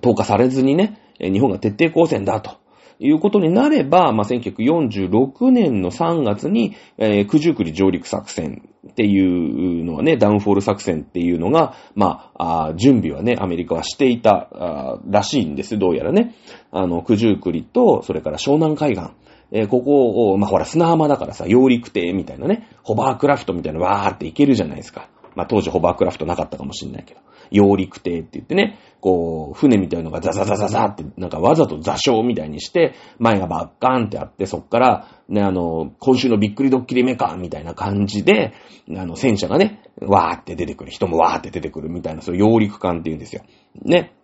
[0.02, 2.58] 投下されずにね、日本が徹底抗戦だと。
[3.00, 16.34] いうことになれば、まあ、1946年の3月に、えー、九十九里上陸作戦っていうのはね、ダウンフォール作戦っていうのが、まあ、あ準備はね、アメリカはしていたらしいんです、どうやらね。
[16.72, 19.12] あの、九十九里と、それから湘南海岸。
[19.52, 25.10] えー、ここを、まあ、ほら、砂浜だからさ、揚陸艇みたいなね、ホバークラフトみたいなわーって行けるじゃないですか。
[25.36, 27.22] まあ、当時ホバークラフトなかったかもしれないけど。
[27.52, 38.54] 揚陸艇って言ってね、こう、船みたいのがザザザザザって、なんかわざと座礁みたいにして、前がバッカーンってあって、そっから、ね、あの、今週のびっくりドッキリメカみたいな感じで、
[38.96, 40.92] あの、戦車がね、わーって出てくる。
[40.92, 43.44] 人もわーって出てくるみたいな、そういう揚陸艦って言うんですよ。
[43.82, 44.17] ね。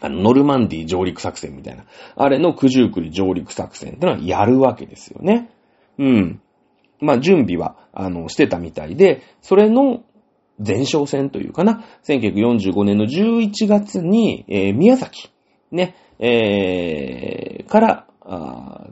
[0.00, 1.84] あの、ノルマンディ上陸作戦みたいな。
[2.16, 5.50] あれの九十九里上陸作戦ってのはやるわけですよね。
[5.98, 6.40] うん。
[7.00, 10.02] まあ、準備は、あの、してたみたいで、それの
[10.64, 15.30] 前哨戦というかな、1945年の11月に、えー、宮崎、
[15.70, 18.04] ね、えー、から、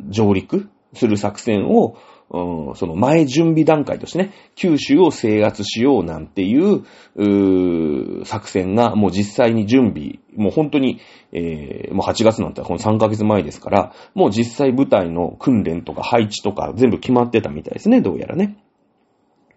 [0.09, 1.97] 上陸する作戦を、
[2.29, 11.01] その前準備段階としてね、九州を制圧しようなんていう、う作戦がもう実際に準備もう本当に、
[11.33, 18.57] えー、もう8月なんてこの3ヶ月前ですから、もう実際部隊の訓練とか配置とか全部決まってたみたいですね、どうやらね。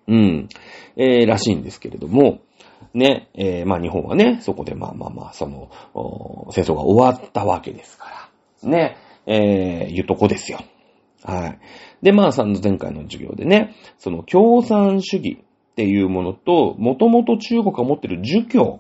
[0.08, 0.50] うん。
[0.96, 2.40] えー、らしいんですけれども、
[2.94, 5.70] ね、えー、まあ日本はね、そこでまあまあまあ、その、
[6.52, 8.30] 戦争が終わったわけですか
[8.64, 8.70] ら。
[8.70, 10.60] ね、えー、いうとこですよ。
[11.24, 11.60] はい。
[12.02, 18.80] で、まあ、さんの前回の授業でね、その共産主義っていうものと、もともと中国が持ってる儒教、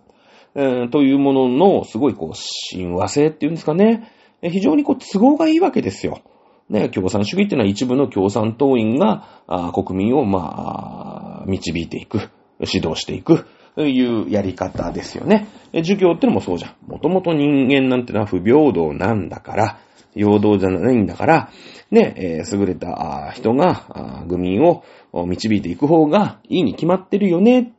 [0.55, 4.11] えー、というものの、すごいこう、親和性っていうんですかね、
[4.41, 6.21] 非常にこう、都合がいいわけですよ。
[6.69, 12.29] ね、共産主義っていうのは一部の共産党員が、あ国民を、まあ、導いていく、
[12.59, 15.47] 指導していく、というやり方ですよね。
[15.73, 16.91] 授業ってのもそうじゃん。
[16.91, 19.79] もともと人間なんてのは不平等なんだから、
[20.13, 21.51] 平等じゃないんだから、
[21.91, 24.83] ね、えー、優れた人が、愚民を
[25.13, 27.71] 導いていく方がいいに決まってるよねっ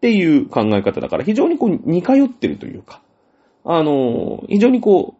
[0.00, 3.02] ていう考え方だから、非常にこう似通ってるというか、
[3.64, 5.14] あのー、非常にこ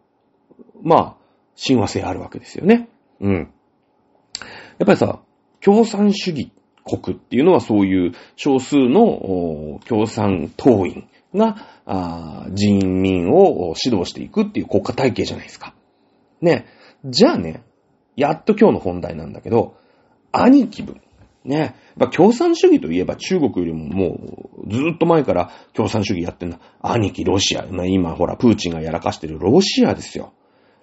[0.81, 1.15] う、まあ、
[1.55, 2.89] 親和性あるわけですよね。
[3.19, 3.33] うん。
[3.35, 5.19] やっぱりさ、
[5.61, 6.51] 共産主義
[6.85, 11.67] 国っていうのはそういう少数の共産党員が
[12.53, 15.73] 人民を指導していくっていう国家体系じゃないですか。
[16.41, 16.65] ね。
[17.05, 17.63] じゃあね、
[18.15, 19.77] やっと今日の本題なんだけど、
[20.31, 21.01] 兄貴分。
[21.45, 21.75] ね。
[21.95, 24.17] まあ、共産主義といえば中国よりもも
[24.65, 26.59] うずっと前から共産主義やってんだ。
[26.81, 27.65] 兄貴ロシア。
[27.65, 30.33] まあ、今ほら、プーチンがやらかしてるロシアですよ。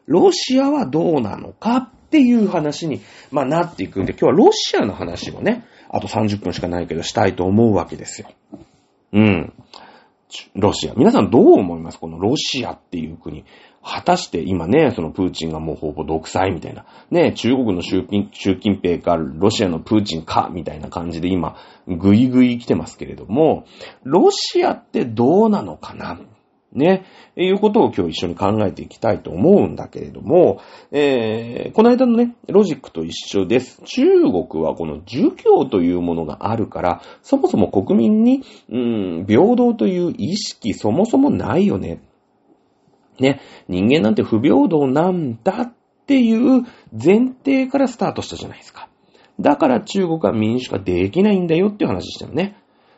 [0.06, 3.00] ロシアはどうなのかっていう話に、
[3.30, 8.28] まあ、なっていくんで、今日はロシアの話をね、あと30分しかないけどしたいと思うわけですよ。
[9.12, 9.52] うん。
[10.66, 10.94] ロシア。
[10.94, 11.98] 皆さんどう思います？
[12.00, 13.44] このロシアっていう国。
[13.84, 16.86] 果たして今ね、そのプーチンがもうほぼ独裁みたいな。
[17.12, 21.56] ね、中国の習近習近平か、ロシアのプーチンか、みたいな感じで今、
[21.86, 23.64] ぐいぐい来てますけれども、
[24.02, 26.18] ロシアってどうなのかな？
[26.76, 27.04] ね、
[27.36, 30.60] いうことを今日一緒に考えていきたいと思うんだけれども、
[30.92, 33.80] えー、この間のね、ロジックと一緒です。
[33.84, 38.78] 中国はこの儒教というものがあるから、そもそも国民に、う
[39.22, 42.00] ん、平等という意識そもそもないよね。
[43.18, 45.72] ね、人間なんて不平等なんだっ
[46.06, 46.62] ていう
[46.92, 48.88] 前提からスタートしたじゃないですか。
[49.40, 52.56] だから中国は民主化できないんだよっていう話したよね。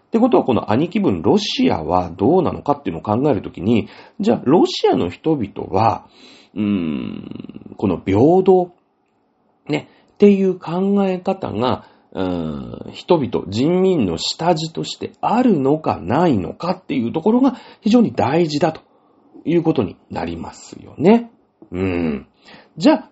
[0.09, 3.89] ってことはこの兄貴分ロシアはどうなのかっていうのを考えるときに、
[4.21, 6.09] じゃあロシアの人々は、
[6.55, 8.73] うーん、この平等、
[9.69, 18.81] ね、っていう考え方が、うーん人々、人民の下地としてあるのかないのかっていうところが非常に大事だと
[19.45, 21.31] いうことになりますよね。
[21.71, 22.27] うん。
[22.79, 23.11] じゃあ、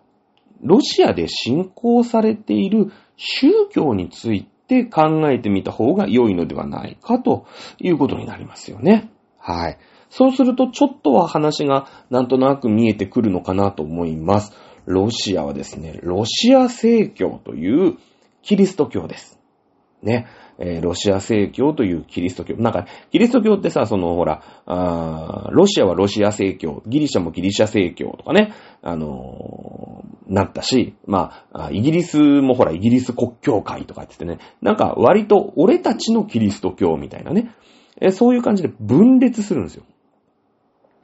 [0.62, 7.46] ロシアで信仰されている宗教についてって考えてみた方が良いのではないかと
[7.78, 9.10] いうことになりますよね。
[9.38, 9.78] はい。
[10.10, 14.52] そうするとちょっとは話がなんとなく見えてくるのかなと思います。
[14.84, 17.98] ロシアはですね、ロシア正教という
[18.42, 19.40] キリスト教です。
[20.02, 20.26] ね。
[20.58, 22.56] えー、ロシア正教というキリスト教。
[22.56, 28.52] なんか、キリスト教ってさ、その、ほら、あロシアはロシア正教、ギリシャもギリシャ正教とかね、
[28.82, 37.50] あのー、なったし、まあ、イギリスもほら、イギリス国教会とかって言ってね、なんか割と俺たちのキリスト教みたいなね、
[38.00, 39.84] えー、そういう感じで分裂するんですよ。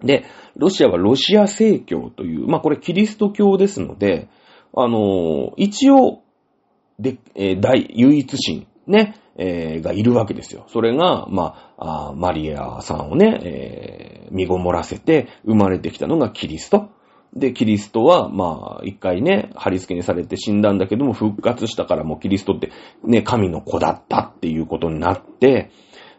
[0.03, 0.25] で、
[0.57, 4.29] ロシアはロシア正教という、まあこれキリスト教ですので、
[4.75, 6.23] あのー、一応、
[6.99, 10.64] で、えー、大、唯一神、ね、えー、がいるわけですよ。
[10.68, 16.91] それが、まあ、あマリアさんをね、えー、身ごもらせて生まれてきたのがキリスト。
[17.35, 22.70] で、キリストは、まあ、一回ね、貼り付けにされて死んだんだけども、復活したからもうキリストって、
[23.05, 25.70] ね、神の子だったっていうことになって、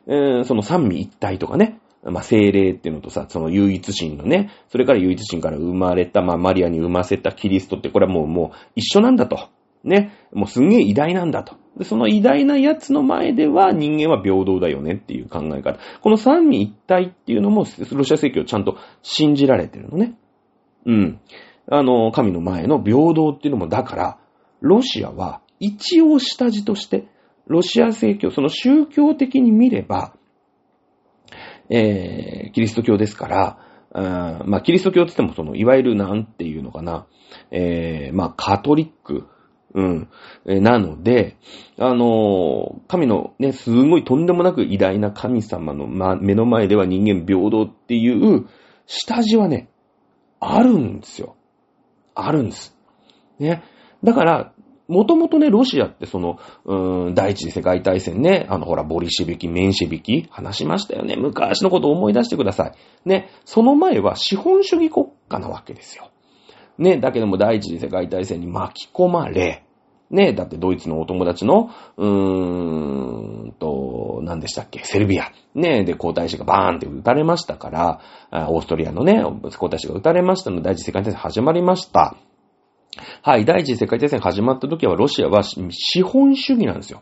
[0.07, 9.49] えー、その三位一体とかね、まあ、精霊っていうのとさ、その唯一神のね、それから唯一神から生まれた、まあ、マリアに生ませたキリストって、これはもう、もう一緒なんだと。
[9.83, 11.55] ね、もうすんげえ偉大なんだと。
[11.77, 15.79] で、その偉大なやつの前では人間は平等だよねっていう考え方。
[16.01, 20.17] この三位一体っていうのも、ロシア正教ちゃんと信じられてるのね。
[20.85, 21.19] うん。
[21.69, 24.17] あの、神の前の平等っていうのも、だから、
[24.61, 27.07] ロシアは一応下地として、
[27.47, 30.13] ロシア正教、その宗教的に見れば、
[31.69, 33.57] えー、キリスト教ですから、
[33.93, 37.07] あまあ、キリスト教って言っても、その、いわゆるなんていうのかな、
[37.51, 39.27] えー、まあ、カトリック、
[39.73, 40.07] うん。
[40.45, 41.35] えなので、
[41.79, 48.47] あのー、神のね、すごいとんでもなく偉大な神様の、ま、目の前では人間平等っていう
[48.85, 49.69] 下地はね、
[50.39, 51.35] あるんですよ。
[52.15, 52.77] あるんです。
[53.39, 53.63] ね。
[54.03, 54.53] だから、
[54.87, 61.15] もともとね、ロシアってその、うーん、第一次世界大戦ね、あの、ほら、ボリシビキ、メンシビキ、話しましたよね。
[61.15, 62.73] 昔のことを思い出してください。
[63.05, 66.09] ね、その前は資本主義国家なわけですよ。
[66.77, 69.63] ね、だけども第一次世界大戦に巻き込まれ、
[70.09, 75.31] ね、だってドイツのお友達の、うーんと、何でしたっけ、セルビア。
[75.55, 77.99] ね、で、皇太子がバーンって撃たれましたから、
[78.49, 79.23] オーストリアのね、
[79.57, 82.15] 皇太子が撃たれましたので、第一次世界大戦始まりました。
[83.23, 87.01] はい、第一次世界大戦始まった時はロシアは資本主義なんですよ。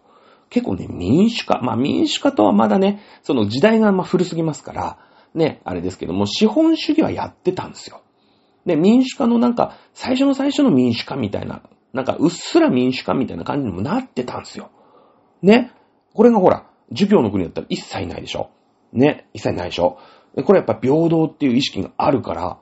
[0.49, 1.59] 結構ね、民主化。
[1.61, 4.97] まあ民主化とはまだね、その時代がまあ古すぎますから、
[5.34, 8.01] ね、あれですけども、資本主義はやってたんですよ。
[8.66, 14.70] で、民主化のなんか、最初の最初の民主化みたいな、なんかうっすら民主化みたいな感じにもなってたんですよ。
[15.41, 15.72] ね。
[16.14, 18.49] これがほら、儒教の国だったら一切ないでしょ。
[18.93, 19.28] ね。
[19.34, 19.97] 一切ないでしょ。
[20.45, 22.57] これやっぱ平等っていう意識があるから、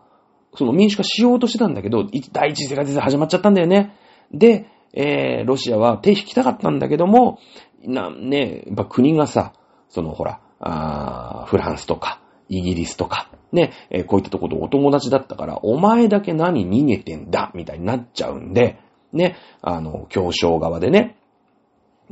[0.56, 3.96] その民主化しようとしてたんだけど、第一次世界大戦始まっちゃったんだよね。
[4.32, 7.40] で、えー、ロシアは手引きたかったんだけども、
[7.84, 9.54] な、ね、やっぱ国がさ、
[9.90, 12.19] そのほら、あフランスとか、
[12.50, 18.80] イギリスとか、ね、えー、こういったところとお友達だったから、お前だけ何逃げてんだ、みたいになっちゃうんで、
[19.14, 21.16] ね、あの、協商側でね、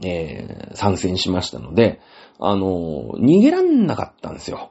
[0.03, 1.99] えー、参戦しましたので、
[2.39, 4.69] あの、逃げらんなかったんですよ。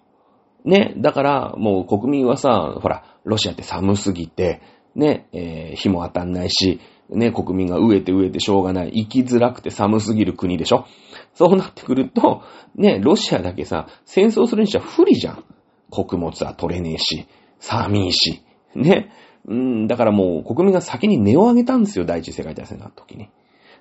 [0.65, 4.61] ね、だからもう国民はさ、ほら、ロシアって寒すぎて、
[4.95, 10.87] ね、えー、日も当たんないし、ね、国民が飢えて飢えてしょうがない、生きづらくて寒すぎる国でしょ？
[11.35, 12.43] そうなってくると、
[12.75, 15.45] ね、ロシアだけさ、戦争するにしちゃ不利じゃん。
[15.91, 17.27] 穀物は取れねえし、
[17.61, 18.43] 寒いし、
[18.75, 19.11] ね。
[19.47, 23.31] うん、だからもう国民が先に値を上げたんですよ、第一次世界大戦の時に。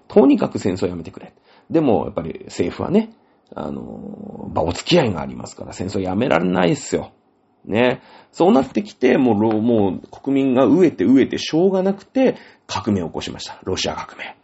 [0.08, 1.34] とにかく戦争やめてくれ。
[1.70, 3.12] でも、やっぱり政府はね、
[3.54, 7.12] あの、まあ、お付き合いがありますから、戦争やめられないっすよ。
[7.66, 8.02] ね。
[8.32, 12.38] そうなってきて、もう、もう、国民が飢えて飢えてしょうがなくて、
[12.68, 13.60] 革命を起こしました。
[13.64, 14.36] ロシア革命。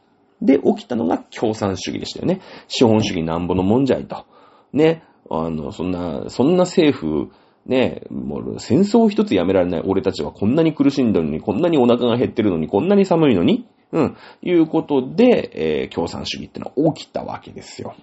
[0.41, 2.41] で、起きたのが共産主義でしたよね。
[2.67, 4.25] 資本主義なんぼのもんじゃいと。
[4.73, 5.03] ね。
[5.29, 7.31] あの、そんな、そんな政府、
[7.65, 17.95] ね、もう戦争一つやめられない俺たちはこんなに苦しんでるのに、こんなにお腹が減ってるのに、こんなに寒いのに、うん、いうことで、えー、共産主義ってのは起きたわけですよ。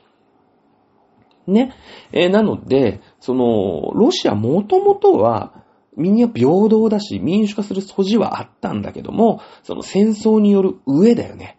[1.47, 1.73] ね。
[2.13, 5.65] えー、なので、その、ロシアもともとは、
[5.97, 11.59] みんな平等だし、民主化する素地はあったんだけども、その戦争による上だよね。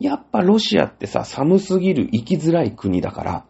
[0.00, 3.44] やっぱロシアってさ、寒すぎる生きづらい国だから、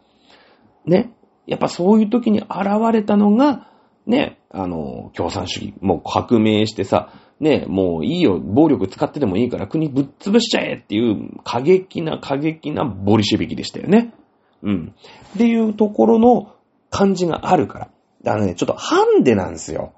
[0.84, 1.14] ね。
[1.46, 2.48] やっぱそういう時に現
[2.92, 3.70] れたのが、
[4.08, 5.74] ね、あの、共産主義。
[5.80, 14.14] もう革命してさ、ね、もういいよ、暴力使ってでもいいから国ぶっ潰しちゃえっていう過激な過激なボリシェビキでしたよね。
[14.62, 14.94] うん。
[15.34, 16.54] っていうところの
[16.90, 17.90] 感じがあるから。
[18.24, 19.92] だからね、ちょっとハンデなんですよ。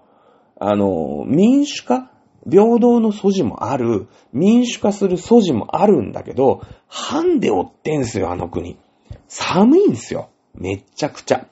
[0.58, 2.10] あの、民主化、
[2.50, 8.76] 平等の素地もある、民主化する素地もあるんだけど、ハンデ追ってんすよ、あの国。
[9.28, 10.30] 寒いんすよ。
[10.54, 11.46] めっちゃくちゃ。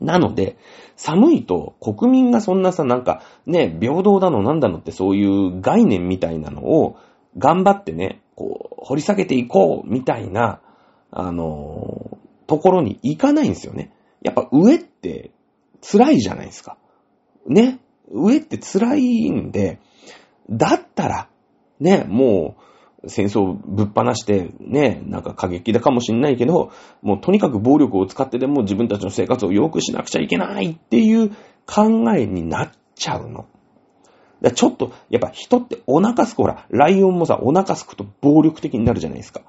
[0.00, 0.56] なので、
[0.96, 6.96] 寒いと国民がそんなさ、なんかね、平等だのなんだのってそういう概念みたいなのを
[7.38, 10.60] 頑張ってね、こう、掘り下げていこうみたいな、
[11.10, 13.92] あのー、ところに行かないんですよね。
[14.22, 15.30] やっぱ上って
[15.80, 16.76] 辛いじゃないですか。
[17.46, 17.80] ね。
[18.10, 19.80] 上って辛いんで、
[20.50, 21.28] だったら、
[21.80, 22.62] ね、もう、
[23.08, 31.30] 戦争ぶっ放して、ね、なんか過激だかもしんないけど、もうとにかく暴力を使ってでも自分たちの生活を良くしなくちゃいけないっていう
[31.66, 33.46] 考えになっちゃうの。
[34.40, 39.42] だちょっと、やっぱ人ってお腹すく、ほら、ライオンもさ、お腹すくと暴力的になるじゃないですか。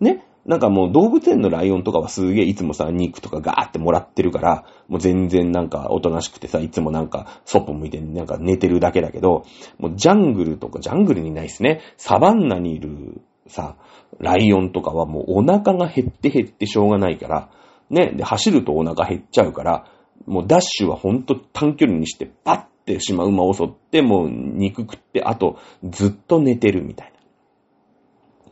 [0.00, 0.24] ね？
[0.46, 9.44] なんかもう動物園のライオンとかはすげえいつもさ、肉とかガーってもらってるから、もう全然なんかおとなしくてさ、いつもなんかそっぽ向いてなんか寝てるだけだけど、
[9.78, 11.80] もうジャングルとか、ジャングルにないですね。
[11.96, 13.76] サバンナにいるさ、
[14.20, 17.50] ライオンとかはもうお腹が減って減ってしょうがないから、
[17.90, 19.86] ね、で、走るとお腹減っちゃうから、
[20.26, 27.16] もうダッシュはほんと短距離にしてパッてしまう馬を襲って、もう肉食って、あとずっと寝てるみたいな。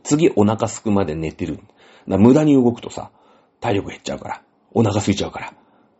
[0.03, 1.59] 次お腹すくまで寝てる。
[2.05, 3.11] 無駄に動くとさ、
[3.59, 4.41] 体力減っちゃうから。
[4.73, 5.53] お腹空いちゃうから。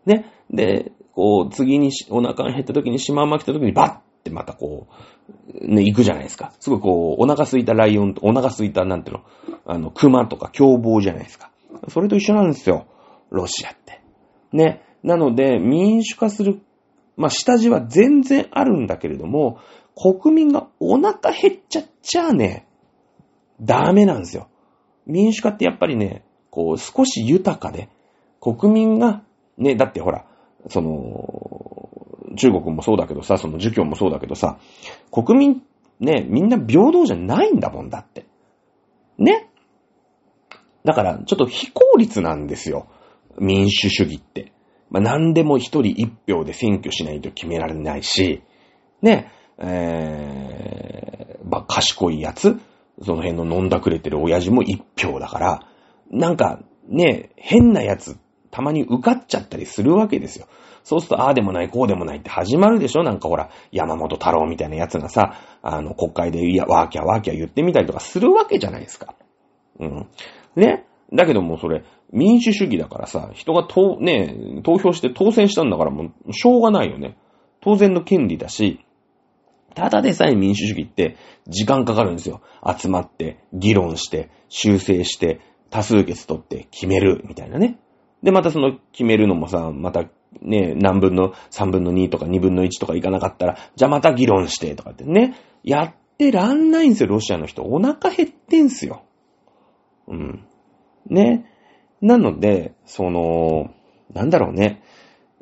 [0.05, 0.31] ね。
[0.51, 4.87] で、こう、次にお腹が減った時にシマウマ来た時にバッってまたこ
[5.51, 6.53] う、ね、行くじゃないですか。
[6.59, 9.23] すごいこう、お腹空いたライオンと、お腹空いた、なんていうの、
[9.65, 11.51] あの、熊とか凶暴じゃないですか。
[11.89, 12.87] それと一緒なんですよ。
[13.29, 14.01] ロシアって。
[14.51, 14.81] ね。
[15.03, 16.59] なので、民主化する、
[17.15, 19.59] まあ、下地は全然あるんだけれども、
[19.95, 22.67] 国民がお腹減っちゃっちゃね、
[23.61, 24.49] ダメなんですよ。
[25.05, 27.89] 民主化ってやっぱりね、こう、少し豊かで、
[28.39, 29.23] 国民が、
[29.57, 30.25] ね、だってほら、
[30.69, 31.89] その、
[32.37, 34.57] 中国もそうだけどさ、その儒教もそうだけどさ、
[35.11, 35.61] 国民、
[35.99, 38.25] ね、みんな平等じゃないんだもんだって。
[39.17, 39.49] ね。
[40.83, 42.87] だから、ちょっと非効率なんですよ。
[43.39, 44.51] 民主主義って。
[44.89, 48.43] まあ、何でも一人一票で選挙しないと決められないし、
[49.01, 52.59] ね、えー、まあ、賢いやつ、
[53.01, 55.67] その辺の飲んだくれてる親父も一票だから、
[56.11, 58.17] なんか、ね、変なやつ、
[58.51, 60.47] たまに受かっちゃったりするわけですよ。
[60.83, 63.03] そうすると、ああでもない、こうでもないって始まるでしょ？
[63.03, 65.33] なんかほら、山本太郎みたいなやつがさ、
[65.63, 69.15] あの、国会で、いや、ワーキャーワーキャー言ってみたりとかするわけじゃないですか。
[69.79, 70.07] うん。
[70.55, 70.85] ね？
[71.11, 71.83] だけどもそれ、
[72.13, 77.17] 民主主義だからさ、人がと、ね、投票して当選したんだからもう、しょうがないよね。
[77.61, 78.85] 当然の権利だし、
[79.75, 81.17] ただでさえ民主主義って
[81.47, 82.41] 時間かかるんですよ。
[82.65, 87.77] 集まって、議論して、修正して、多数決取って決める、みたいなね。
[88.23, 90.05] で、またその決めるのもさ、また
[90.41, 95.35] ね、何分の3分の2とか2分の1とかいかなかったら、じゃあまた議論して、とかってね。
[95.63, 97.63] やってらんないんですよ、ロシアの人。
[97.63, 99.03] お腹減ってんすよ。
[100.07, 100.45] うん。
[101.07, 101.45] ね。
[102.01, 103.71] なので、その、
[104.13, 104.81] なんだろうね。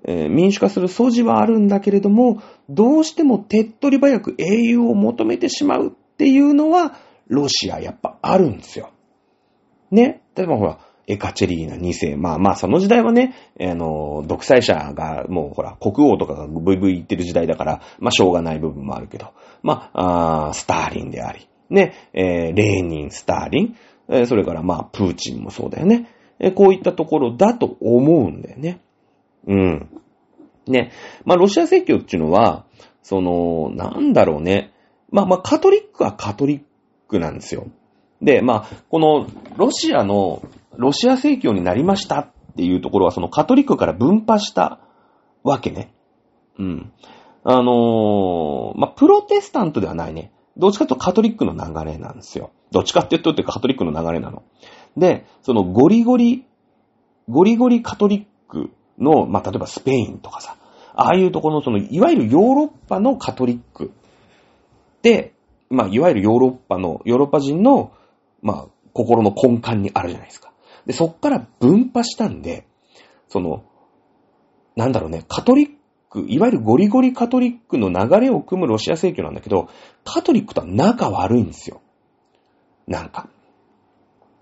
[0.06, 6.96] えー、民主化する素地はあるんだけれども、どうしても手っ取り早く英雄を求めてしまうっていうのは、
[7.28, 8.92] ロシアやっぱあるんですよ。
[9.92, 10.22] ね。
[10.36, 12.16] 例えばほら、エカチェリーナ2世。
[12.16, 23.76] まあまあ、その時代はね、あの、独裁者が、もうほら、国王とかがブイブイ言ってる時代だから、まあ、しょうがない部分もあるけど、まあ、あスターリンであり、ね、えー、レーニン、スターリン、
[24.10, 26.08] えー、それからまあ、プーチンもそうだよね。
[26.40, 28.80] えー、こういったところだと思うんだよね。
[29.48, 29.90] うん。
[30.68, 30.92] ね。
[31.26, 32.66] まあ、ロシア正教っていうのは、
[33.02, 34.74] その、なんだろうね。
[35.12, 36.62] まあまあ、カトリックはカトリッ
[37.08, 37.68] クなんですよ。
[38.22, 39.28] で、まあ、この、
[39.58, 40.42] ロシアの、
[40.76, 44.80] ロシア正教になりましたっていうところは、そのカトリックから分派した
[45.44, 45.94] わけね。
[46.58, 46.92] うん。
[47.44, 50.32] あのー、まあ、プロテスタントではないね。
[50.56, 52.52] どっちかというとカトリックの流れなんですよ。
[52.72, 54.44] どっちかって言うとカトリックの流れなの。
[54.96, 56.46] で、そのゴリゴリ、
[57.28, 60.58] ゴリゴリカトリックの、まあ、例えばスペインとかさ、
[60.96, 63.92] ああいうところのその、いわゆるヨーロッパのカトリック
[65.02, 65.34] で、
[65.70, 67.92] まあ、いわゆるヨーロッパの、ヨーロッパ人の、
[68.42, 70.52] まあ、心の根幹にあるじゃないですか。
[70.86, 72.68] で、そっから分派したんで、
[73.28, 73.64] その、
[74.76, 75.70] なんだろうね、カトリッ
[76.10, 79.70] ク、いわゆるゴリゴリカトリックの流れを組むロシア正教なんだけど、
[80.04, 81.82] カトリックとは仲悪いんですよ。
[82.88, 83.30] なんか。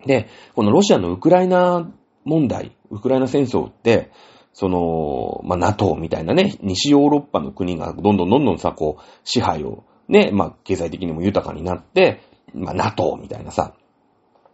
[0.06, 1.90] で、このロシアのウクライナ
[2.26, 4.12] 問題、ウクライナ戦争って、
[4.54, 12.22] その、まあ、NATO みたいなね、西ヨーロッパの国がどんどんどんどんさ、こう、支配を、ね、まあ、経済的にも豊かになって、
[12.54, 13.74] まあ、NATO みたいなさ、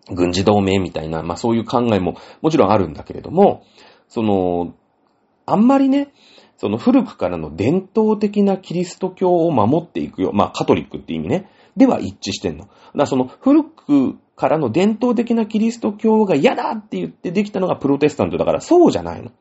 [0.10, 3.64] 軍事同盟みたいな、まあ、そういう考えももちろんあるんだけれども、
[4.08, 4.76] その、
[5.46, 6.14] あんまりね、
[6.58, 10.32] その古くからの伝統的なキリスト教を守っていくよ。
[10.34, 11.50] まあ、カトリックって意味ね。
[11.76, 12.66] では一致してんの。
[12.66, 19.32] だからその古くからの伝統的なキリスト教が嫌だって言ってできたのがプロテスタントだからそうじゃないの。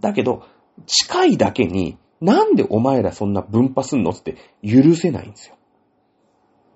[0.00, 0.44] だけど、
[0.86, 5.56] 近いだけに、なんでお前らそんな分派すんのって許せないんですよ。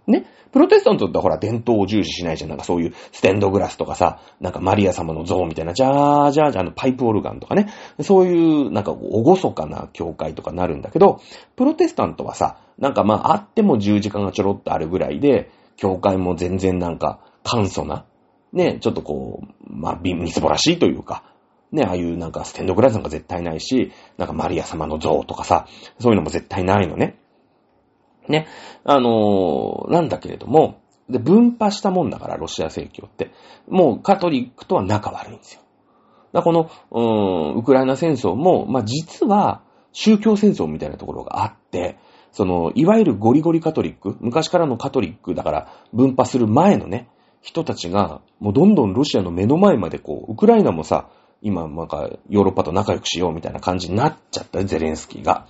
[0.07, 0.27] ね？
[0.53, 2.51] プロテスタントってほら伝統を重視しないじゃん。
[2.51, 7.73] なんかそういうステンドグラスとかさ、なんかマリア様の像みたいな、じゃーじゃーじゃーのパイプオルガンとかね。
[8.03, 11.21] そういうなんかおごそかな教会とかなるんだけど、
[11.57, 18.05] プロテスタントはさ、なんかまああっても十字架がちょろっとあるぐらいで、教会も全然なんか簡素な、
[18.53, 21.25] ね、ちょっとこう、まあ、みつぼらしいというか、
[21.73, 25.67] ね、ああいうなんかステンドグラスなんか絶対ないし、なんかマリア様の像とかさ、
[25.99, 27.19] そういうのも絶対ないのね。
[28.29, 28.47] ね。
[28.85, 33.33] あのー、なんだけれども、で、分派したもんだから、ロシア正教って。
[33.69, 35.63] もうカトリックとは仲悪いんですよ。
[36.33, 39.63] だこの、うーん、ウクライナ戦争も、まあ、実は、
[39.93, 41.99] 宗教戦争みたいなところがあって、
[42.33, 47.09] その、いわゆるゴリゴリカトリック、昔からのカトリックだから分派する前のね、
[47.41, 51.09] 人たちが、もうどんどんロシアの目の前までこう、ウクライナもさ、
[51.43, 55.47] 今、なんか、ヨーロッパと仲良くしようみたいな感じになっちゃったゼレンスキーが。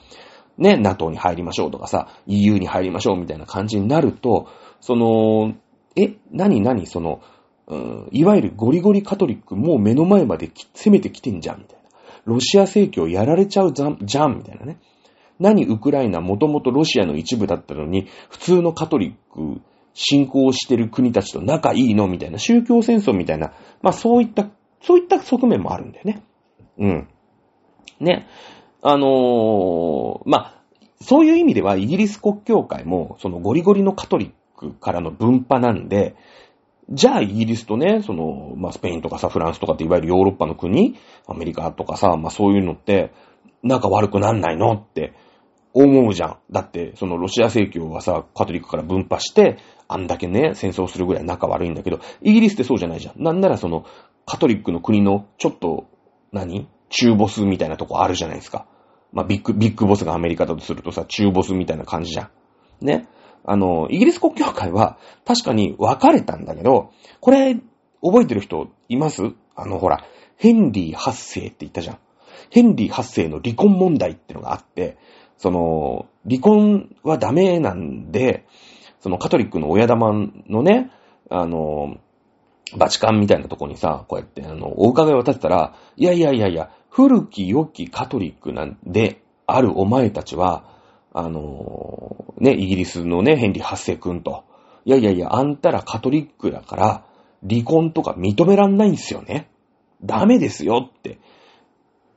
[0.56, 4.48] ね、NATO に入りましょうとかさ、EU に入りましょうみたいな感じになると、
[4.80, 5.54] その、
[5.96, 7.20] え、何何その、
[7.66, 11.90] うん、いわゆるゴリゴリカトリックもう目の前まで攻めてきてんじゃんみたいな。
[12.24, 14.78] ロシア正教やられちゃうじゃんじゃんみたいなね。
[15.38, 19.60] 何ウクライナもともとロシアの一部だったのに、普通のカトリック
[19.94, 24.50] 信仰してる国たちと仲いいのみたいな、宗教戦争みたいな、まあそういった、
[24.82, 26.22] そういった側面もあるんだよね。
[26.78, 27.08] うん。
[28.00, 28.26] ね。
[28.82, 30.62] あのー、まあ、
[31.02, 36.16] そういう意味ではイギリス国教会も、そのゴリゴリのカトリックからの分派なんで、
[36.90, 43.12] じゃあイギリスとね、その、まあ、スペインとかさ、フランスとかっていわゆるヨーロッパの国、アメリカとかさ、まあ、そういうのって、
[43.62, 45.12] 仲悪くなんないのって
[45.72, 46.38] 思うじゃん。
[46.50, 49.58] だって、そのロシア正教はさ、カトリックから分派して、
[49.88, 53.22] あんだけね、戦争するぐらい仲悪いんだけど、イギリスってそうじゃないじゃん。
[53.22, 53.84] なんならその、
[54.26, 55.86] カトリックの国のちょっと、
[56.32, 56.68] 何？
[56.90, 58.66] 中ボスみたいなとこあるじゃないですか。
[59.12, 62.30] まあ、ビッグ、ビッグボスがアメリカだとするとさ、中ボスみたいな感じじゃ
[62.80, 62.84] ん。
[62.84, 63.08] ね。
[63.44, 66.90] あの、イギリス国教会は確かに分かれたんだけど、
[67.20, 67.56] これ、
[68.02, 69.22] 覚えてる人います？
[69.54, 70.04] あの、ほら、
[70.36, 71.98] ヘンリー8世って言ったじゃん。
[72.50, 74.96] ヘンリー8世の離婚問題ってのがあって、
[75.40, 78.46] その、離婚はダメなんで、
[79.00, 80.12] そのカトリックの親玉
[80.46, 80.90] のね、
[81.30, 81.96] あの、
[82.76, 90.64] バチカンみたいなとこにさ、こうやって、あの、お伺いを立てたら、いやいやいやいや、古き良きカトリックなんであるお前たちは、
[91.14, 94.44] あの、ね、イギリスのね、ヘンリー8世君と、
[94.84, 97.04] いやいやいや、あんたらカトリックだから、
[97.48, 99.48] 離婚とか認めらんないんすよね。
[100.04, 101.18] ダメですよって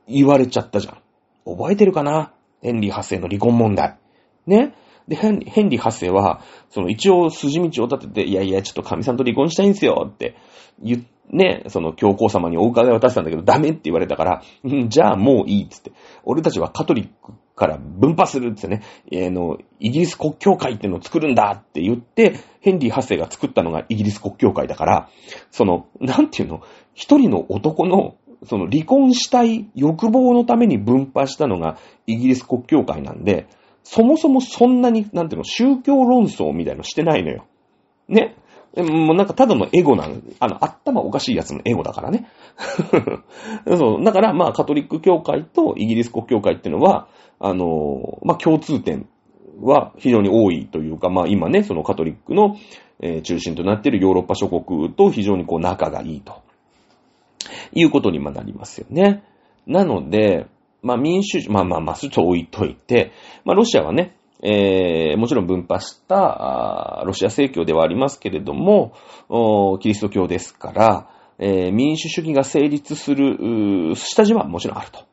[0.06, 0.98] 言われちゃったじゃん。
[1.46, 2.34] 覚えてるかな
[2.64, 3.98] ヘンリー8世の離婚問題。
[4.46, 4.74] ね。
[5.06, 6.40] で、ヘンリーヘンリー8世は、
[6.70, 10.34] その一応筋道を立てて、いやいや、ちょっと神さんと離婚したいんですよって
[10.82, 15.92] 言っね、その教皇様にお伺いを渡したんだけど、ダメって言われたから、うんじゃあもういいっつって、
[16.24, 25.08] 俺たちはカトリックから分派するっつってね、えーの、イギリス国教会ってのを作るんだって言って、ヘンリー8世が作ったのがイギリス国教会だから、
[25.50, 26.62] その、なんていうの、
[26.92, 28.16] 一人の男の、
[28.46, 33.46] その離婚したい欲望のために分派したのがイギリス国教会なんで、
[33.82, 37.46] そもそもそんなに、なんていうの、宗教論争みたいのしてないのよ。
[38.08, 38.36] ね。
[38.76, 40.16] もうなんかただのエゴなの。
[40.40, 42.26] あの、頭おかしいやつのエゴだからね。
[43.76, 44.04] そう。
[44.04, 47.06] だから、まあ、カトリック教会とイギリス国教会っていうのは、
[47.38, 49.06] あの、まあ、共通点
[49.60, 52.56] は非常に多いというか、まあ、今ね、そのカトリックの、
[53.00, 56.42] えー中心となっているヨーロッパ諸国と非常にこう仲がいいと。
[57.72, 59.22] いうことにまなりますよね。
[59.66, 60.46] なので、
[60.82, 63.12] まあ民主主義、まあまあまあ、ちょっと置いといて、
[63.44, 68.92] まあロシアはね、えー、もちろん分派した、あロシア正教ではありますけれども、
[69.80, 75.04] キリスト教ですから、えー民主主義が成立する、下地はもちろんあると。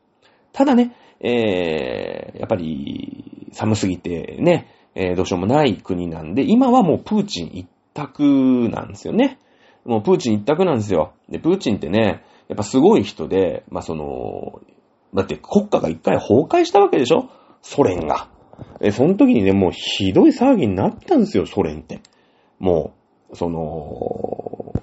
[0.52, 8.24] ただね、えー、やっぱり寒すぎてね、えーどうしようもない国なんで、今はもうプーチン一択
[8.70, 9.40] なんですよね。
[9.86, 11.14] もうプーチン一択なんですよ。
[11.30, 14.60] で、プーチンってね、やっぱすごい人で、まあ、その、
[15.16, 17.30] だって国家が一回崩壊したわけでしょ？
[17.62, 18.28] ソ連が。
[18.82, 22.02] え、その時にね、もうひどい騒ぎになったんですよ、ソ連って。
[22.60, 22.94] も
[23.32, 24.74] う、その、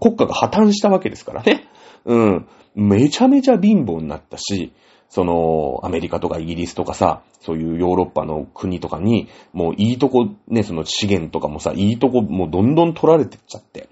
[0.00, 1.64] 国家が破綻したわけですからね。
[2.04, 2.48] うん。
[2.76, 4.72] めちゃめちゃ貧乏になったし、
[5.08, 13.88] その、アメリカとかイギリスとかさ、そういうヨーロッパの国とかに、もういいとこ、ね、その資源とかもさ、いいとこもうどんどん取られてっちゃって。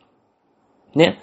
[0.95, 1.19] ね。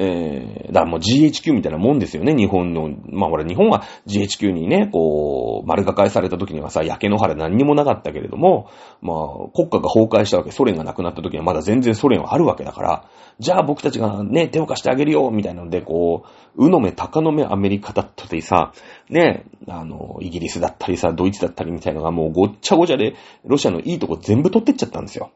[0.00, 2.88] えー、だからもう GHQ みたいなもんですよね、日本の。
[3.10, 8.70] まあ、ほら、日本は GHQ にね、こう、丸がかえされた時にはさ、焼け野原何にもなかったけれども、
[9.02, 9.16] まあ、
[9.52, 13.04] 国家が崩壊したわけ、ソ連がなくなった時にはまだ全然ソ連はあるわけだから、
[13.40, 16.22] じゃあ僕たちがね、手を貸してあげるよ、みたいなので、こ
[16.56, 18.72] う、うのめ、高のめアメリカだったりさ、
[19.10, 25.32] ね、あの、イギリスだったりさ、ドイツだったりみたいなのがもうごっちゃごちゃで、ロシアのいいとこ全部取ってっちゃったんですよ。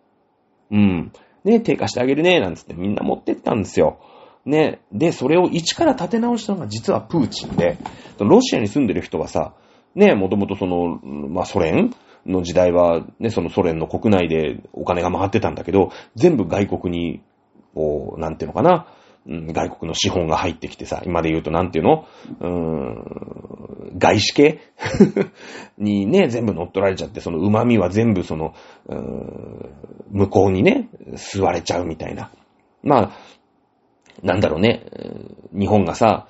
[0.71, 1.13] うん。
[1.45, 3.99] ね、手貸してあげるね、なんつってみんな持ってったんですよ。
[4.45, 4.81] ね。
[4.93, 7.79] で、それを一から立て直したのが実はプーチンで、
[8.19, 9.55] ロシアに住んでる人はさ、
[9.95, 11.95] ね、もともとその、まあ、ソ連
[12.27, 17.23] の時代は、ね、そのソ連の国内でお金が回ってたんだけど、全部外国に、
[17.75, 18.87] こう、なんていうのかな、
[19.27, 22.07] 外国の資本が入ってきてさ、今で言うとなんていうの
[22.41, 22.49] うー
[23.95, 24.61] ん、外資系
[25.79, 28.55] にね、全部乗っ取られちゃって、その旨味は全部その、
[28.89, 29.71] うーん
[30.11, 32.31] 向こうにね、吸われちゃうみたいな。
[32.83, 33.11] まあ、
[34.23, 34.85] なんだろうね、
[35.53, 36.29] 日本がさ、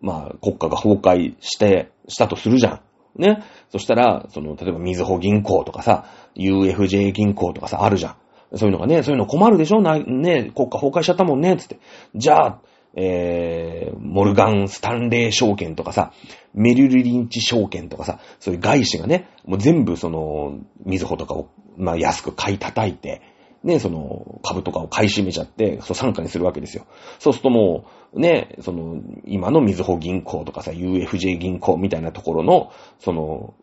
[0.00, 2.82] まあ、国家が崩壊して、したとするじゃ
[3.16, 3.20] ん。
[3.20, 3.42] ね？
[3.70, 8.16] そしたら、その、例えば、みずほ銀行とかさ、UFJ 銀行とかさ、あるじゃん。
[8.56, 9.80] そういうのがね、そういうの困るでしょ？
[9.80, 11.78] な、ね、国家崩壊しちゃったもんね、つって。
[12.14, 12.60] じゃあ、
[12.94, 16.12] えー、モルガン・スタンレー証券とかさ、
[16.54, 23.22] メリルリンチ証券とかさ、そういう外資がね、もう全部その、みずほとかを、まあ、安く買い叩いて、
[23.62, 26.86] ね、その、株とかを買い占めちゃって、そう、参加にするわけですよ。
[27.18, 27.84] そうするとも
[28.14, 33.54] う、ね、その、今のみずほ銀行とかさ、UFJ 銀行みたいなところの、その、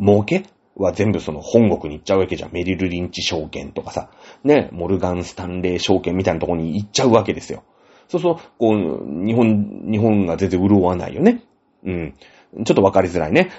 [0.00, 0.44] 儲け
[0.76, 2.52] は全部その本国に行っちゃうわけじゃん。
[2.52, 4.10] メリルリンチ証券とかさ、
[4.42, 7.62] ね、モルガン・スタンレー証券みたいなところに行っちゃうわけですよ。
[8.08, 11.42] そうすると、こう、日本、日本が全然潤わないよね。
[11.84, 12.14] うん。
[12.64, 13.50] ちょっとわかりづらいね。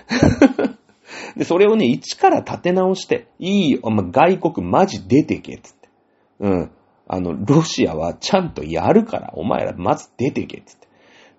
[1.38, 5.75] で、それをね、一から立て直して、いいよ、ま外国マジ出てけ、つっ。
[6.40, 6.72] うん。
[7.08, 10.88] あの、ロシアはちゃんとやるから、お前らまず出てけ、つって。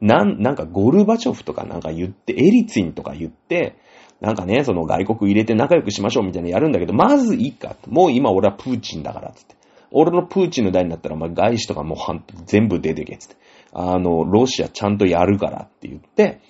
[0.01, 3.76] なん、なんかゴルバチョフとかなんか言って、エリツィンとか言って、
[4.20, 7.76] なんかね、その外国入れて仲良くしましょうみたいなやるんだけど、まずいいか。
[7.88, 9.57] もう今俺はプーチンだから、つって。
[9.90, 13.36] 俺のプーチンの代になったら、お前外資とかもう半全部出てけ、つって。
[13.72, 16.40] あの、ロシアちゃんとやるからって言って、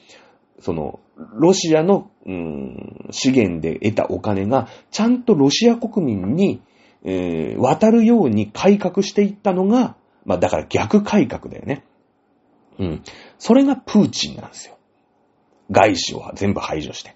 [0.60, 1.00] その、
[1.34, 6.60] ロシアの、うん、資源で得たお金が、ちゃんとロシア国民に、
[7.06, 11.84] えー、渡るように改革していったのが、まあだから逆改革だよね。
[12.80, 13.02] うん。
[13.38, 14.76] それがプーチンなんですよ。
[15.70, 17.14] 外資を全部排除して。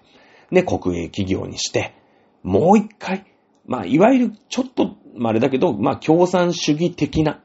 [0.49, 1.93] で、国営企業にして、
[2.41, 3.25] もう一回、
[3.65, 7.41] まあ、いわゆるちょっと、まあ、あれだけど、まあ、共産主義的な、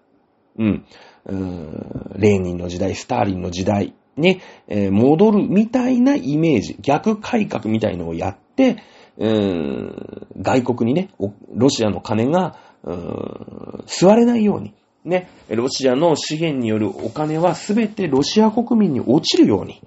[0.57, 0.87] うん、
[1.27, 8.77] うーんレーニンの時代、スターリンの時代に、えー、戻るみたいなイメージ、逆改革みたいのをやって、
[9.19, 11.11] うん外国にね、
[11.55, 19.81] ロシアの金が、うん吸われないように、ね、ロシアの資源によるお金はすべてロシア国民に落ちるように。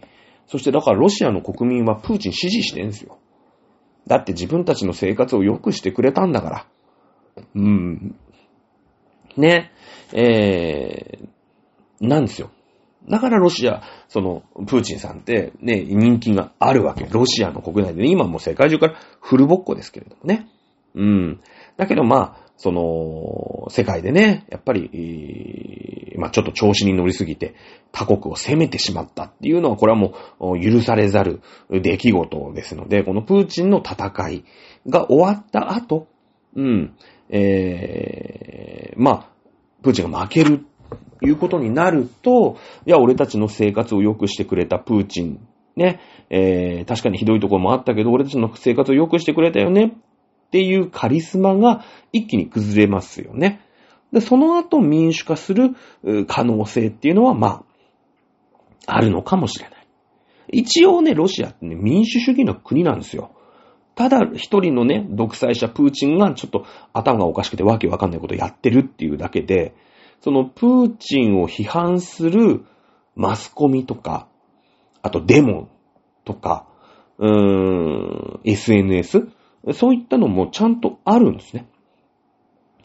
[0.48, 3.20] そしてだからロシアの国民はプーチン支持してるんですよ。
[4.08, 6.66] だって自分たちの生活を良くしてくれたんだから。
[7.54, 8.16] うん。
[9.38, 9.72] ね。
[10.12, 12.50] えー、なんですよ。
[13.10, 17.08] だからロシア、その、プーチンさんってね、人気があるわけ。
[17.10, 20.48] ロシアの国内で、ね、今もう世界中からフルボッコですけれどもね。
[20.96, 21.40] うん。
[21.78, 27.56] だけどまあ、その、世界でね、やっぱり、まあちょっと調子に乗りすぎて、
[27.92, 34.44] 他国を攻めてしまったっていうのは、これはもう許されざる出来事ですので、このプーチンの戦い
[34.88, 36.08] が終わった後、
[36.56, 36.96] うん、
[37.30, 39.30] えー、まあ、
[39.82, 40.66] プーチンが負ける
[41.22, 45.40] いうことになると、いや、俺たちの生活を良くしてくれたプーチン、
[45.76, 46.00] ね、
[46.30, 53.62] えー、確かにひどいところもあったけど、俺たちの生活を良くしてくれたよねっていうカリスマが一気に崩れますよね。
[54.12, 55.76] で、その後民主化する
[56.28, 57.64] 可能性っていうのは、ま
[58.88, 59.80] あ、あるのかもしれない。
[60.52, 63.32] 一応ね、ロシアってね、民主主義の国なんですよ。
[63.96, 69.76] ただ、一人のね、独裁者プーチンがちょっと頭がおかしくてわけわかんないことをやってるっていうだけで、
[70.22, 72.66] そのプーチンを批判する
[73.16, 74.28] マスコミとか、
[75.02, 75.70] あとデモ
[76.26, 76.68] とか、
[77.18, 79.30] うーん、SNS、
[79.74, 81.68] そういったのもちゃんとあるんですね。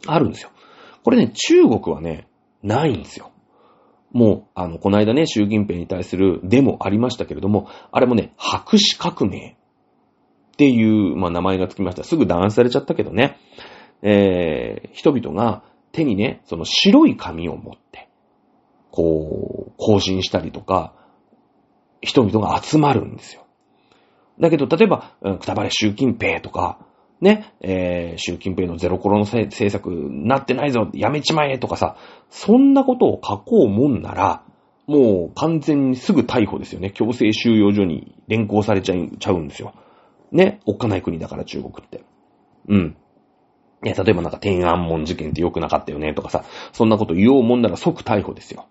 [0.06, 0.50] あるんですよ。
[1.02, 2.28] これね、中国はね、
[2.62, 3.30] ないんですよ。
[4.12, 9.56] もう、あの、この間ね、習近平に対するデモありましたけれども、あれもね、白紙革命
[10.54, 12.04] っていう、まあ、名前がつきました。
[12.04, 13.38] すぐ弾圧されちゃったけどね、
[14.02, 15.64] えー、人々が
[15.94, 18.08] 手にね、その白い紙を持って、
[18.90, 20.92] こう、更新したりとか、
[22.00, 23.46] 人々が集まるんですよ。
[24.40, 26.78] だけど、例えば、くたばれ習近平とか、
[27.20, 31.96] ね、えー、習近平のゼロコロナ政策なってないぞ、やめちまえとかさ、
[32.28, 34.42] そんなことを書こうもんなら、
[34.86, 36.90] もう完全にすぐ逮捕ですよね。
[36.90, 39.72] 強制収容所に連行されちゃちゃうんですよ。
[40.32, 42.04] ね、おっかない国だから中国って。
[42.68, 42.96] うん。
[43.84, 48.66] いや、例えばなんか天安門事件って良くなかったよねとかさ、そんなこと言おうもんなら即逮捕ですよ。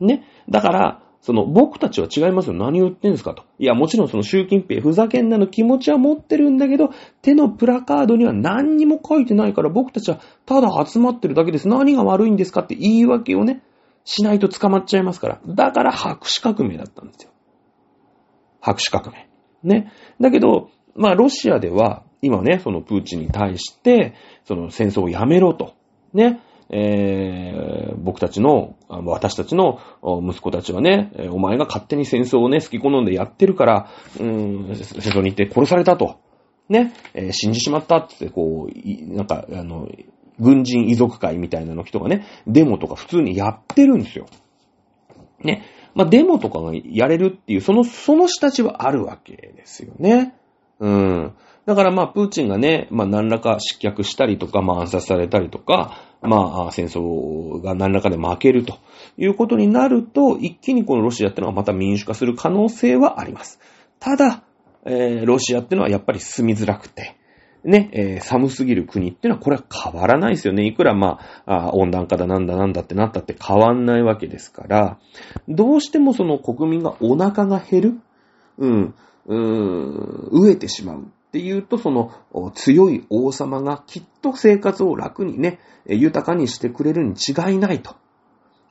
[0.00, 0.24] ね。
[0.48, 2.52] だから、その、僕たちは違いますよ。
[2.52, 3.44] 何を言ってんですかと。
[3.58, 6.90] いや、もちろんその習近平ふざけんなの気持ちは持ってるんだけど、
[7.22, 11.66] 手のプラカードには何にも書いてないから僕たちはただ集まってるだけです。
[11.66, 13.62] 何が悪いんですかって言い訳をね、
[14.04, 15.40] しないと捕まっちゃいますから。
[15.46, 17.30] だから白紙革命だったんですよ。
[18.60, 19.28] 白紙革命。
[19.62, 19.92] ね。
[20.20, 24.14] だけど、まあロシアでは、今ね、そのプーチンに対して、
[24.44, 25.74] その戦争をやめろと。
[26.12, 26.40] ね。
[26.70, 36.18] えー、僕たちの、私たちの息子たちはね、お前が勝手に戦争をね、好き好んでやってるから、うん、戦争に行って殺されたと。
[36.68, 39.88] ね、えー、死んじしまったって、こう、なんか、あの、
[40.38, 44.26] 軍人遺族会みたいなの人がね、デモとか普通にやってるんですよ。
[45.40, 45.64] ね。
[45.94, 50.34] まあ、デモとかがやれるっていう、その、その下地はあるわけですよね。
[50.80, 51.34] うん。
[51.66, 58.78] だからまあ、プーチンがね、まあ何らか失脚したりとか、まあ暗殺されたりとか、まあ戦争が何らかで負けると
[59.16, 63.60] いうことになると、一気にこのロシアってのはまた民主化する可能性はあります。
[63.98, 64.42] ただ、
[64.84, 67.16] えー、ロシアってのはやっぱり住みづらくて、
[67.64, 70.66] ね、えー、寒すぎる国ってのはこれは変わらないですよね。
[70.66, 74.98] いくらまあ、あ温暖化だなんだなんだってなったって変わんないわけですから、
[75.48, 78.00] どうしてもその国民がお腹が減る、
[78.58, 78.94] うん、
[79.26, 81.06] うーん、飢えてしまう。
[81.34, 82.12] っていうと、その
[82.54, 87.96] 強い王様がきっと生活を楽にね、豊かにしてくれるに違いないと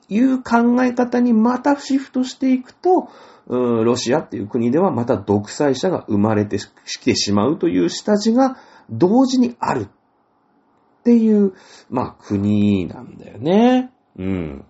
[0.08, 3.10] いう考え方にまたシフトしていくと、
[3.46, 6.56] ロシアっていう国ではまた独裁者が生まれて
[6.86, 8.56] きてしまうという下地が
[8.88, 11.52] 同時にあるっていう、
[11.90, 13.92] まあ国なんだよね。
[14.16, 14.64] うん。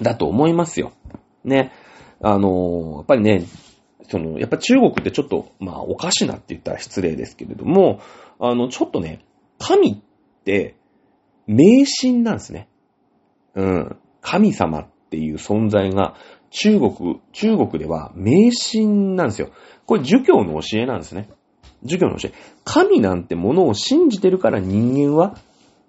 [0.00, 0.92] だと思いますよ。
[1.44, 1.72] ね。
[2.22, 3.44] あのやっぱりね、
[4.08, 8.00] その、やっぱ中国ってちょっと、まあ、おかしなって言ったら失礼ですけれども、
[8.38, 9.24] あの、ちょっとね、
[9.58, 9.96] 神っ
[10.44, 10.76] て、
[11.46, 12.68] 迷信なんですね。
[13.54, 13.96] うん。
[14.20, 16.14] 神様っていう存在が、
[16.50, 19.50] 中国、中国では迷信なんですよ。
[19.86, 21.28] これ儒教の教えなんですね。
[21.82, 22.32] 儒教の教え。
[22.64, 25.36] 神なんてものを信じてるから人間は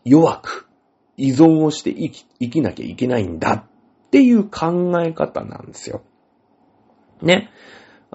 [0.05, 0.69] 弱く
[1.17, 6.01] 依存をして生き生きなきゃいけないんだっていう考え方なんですよ。
[7.21, 7.49] ね。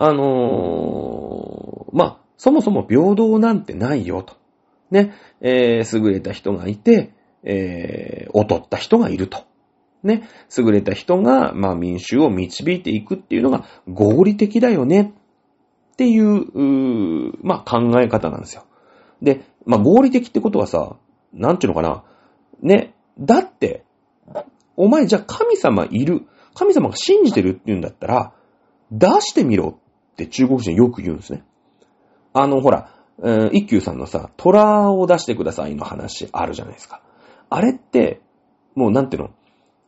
[0.00, 4.36] あのーまあ、そもそも平等なんてないよと。
[4.92, 5.12] ね。
[5.40, 9.44] えー優れた人がいて、えー劣った人がいると。
[10.04, 10.28] ね。
[10.56, 15.14] 優れた人が、まあ、民衆を導いていくっていうのが合理的だよね
[15.92, 18.64] っていう、うまあ、考え方なんですよ。
[19.20, 20.96] で、まあ、合理的ってことはさ、
[21.32, 22.04] なんていうのかな。
[22.62, 22.94] ね。
[23.18, 23.84] だって、
[24.76, 26.22] お前じゃあ神様いる。
[26.54, 28.32] 神様が信じてるって言うんだったら、
[28.92, 29.80] 出してみろ
[30.24, 31.44] って中国人よく言うんですね。
[32.32, 32.92] あの、ほら、
[33.22, 37.00] えー一休さんのさ、虎を出してくださいの話あるじゃないですか。
[37.50, 38.20] あれって、
[38.74, 39.30] もうなんていうの？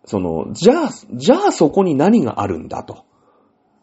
[0.05, 3.05] その、じゃあ、じゃあそこに何があるんだと。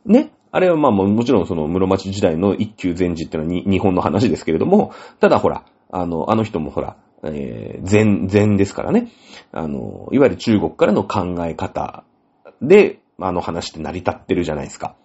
[0.06, 0.32] ね？
[0.52, 9.12] あれはまあもちろんその室町時代の一休禅師っていうのは日本の話ですけれども、ただほら、あの、あの人もほら、えー禅、禅ですからね。
[9.52, 12.04] あの、いわゆる中国からの考え方
[12.62, 14.96] で、あの話って成り立ってるじゃないですか。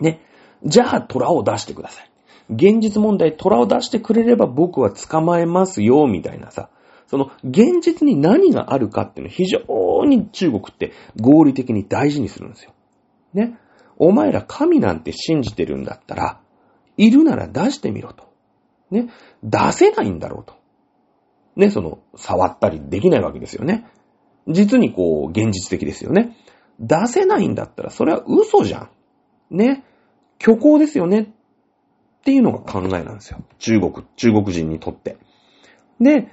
[0.00, 0.20] ね？
[0.64, 2.10] じゃあ虎を出してください。
[2.50, 6.68] 現実問題虎を出してくれれば僕は捕まえますよ、みたいなさ。
[7.06, 12.72] その現実に何があるかっていうのを非常に中国って合理的に大事にするんですよ。
[13.34, 13.58] ね。
[13.98, 16.40] お前ら神なんて信じてるんだったら、
[16.96, 18.24] いるなら出してみろと。
[18.90, 19.08] ね。
[19.42, 20.54] 出せないんだろうと。
[21.56, 23.86] ね、その、触ったりできないわけですよね。
[24.48, 26.36] 実にこう、現実的ですよね。
[26.80, 28.88] 出せないんだったら、それは嘘じゃ
[29.50, 29.56] ん。
[29.56, 29.84] ね。
[30.42, 31.20] 虚構ですよね。
[31.20, 33.42] っていうのが考えなんですよ。
[33.58, 35.16] 中国、中国人にとって。
[36.00, 36.28] で、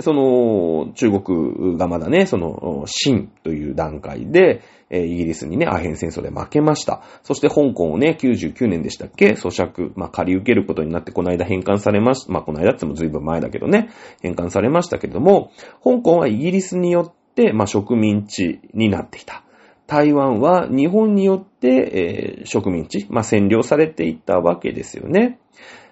[0.00, 7.02] その、中国がまだね、その、清という段階で、えイギリスにね、アヘン戦争で負けました。
[7.22, 9.34] そして香港をね、99年でしたっけ？
[9.34, 13.90] 咀嚼、まあ、借り受けることになって、この間返還されましまあ、この間って言っても随分前だけどね、
[14.20, 15.52] 返還されましたけれども、
[15.82, 19.43] 香港はイギリスによって、まあ、植民地になってきた。
[19.86, 25.38] 台湾は日本によって、えー植民地、まあ、占領されていったわけですよね。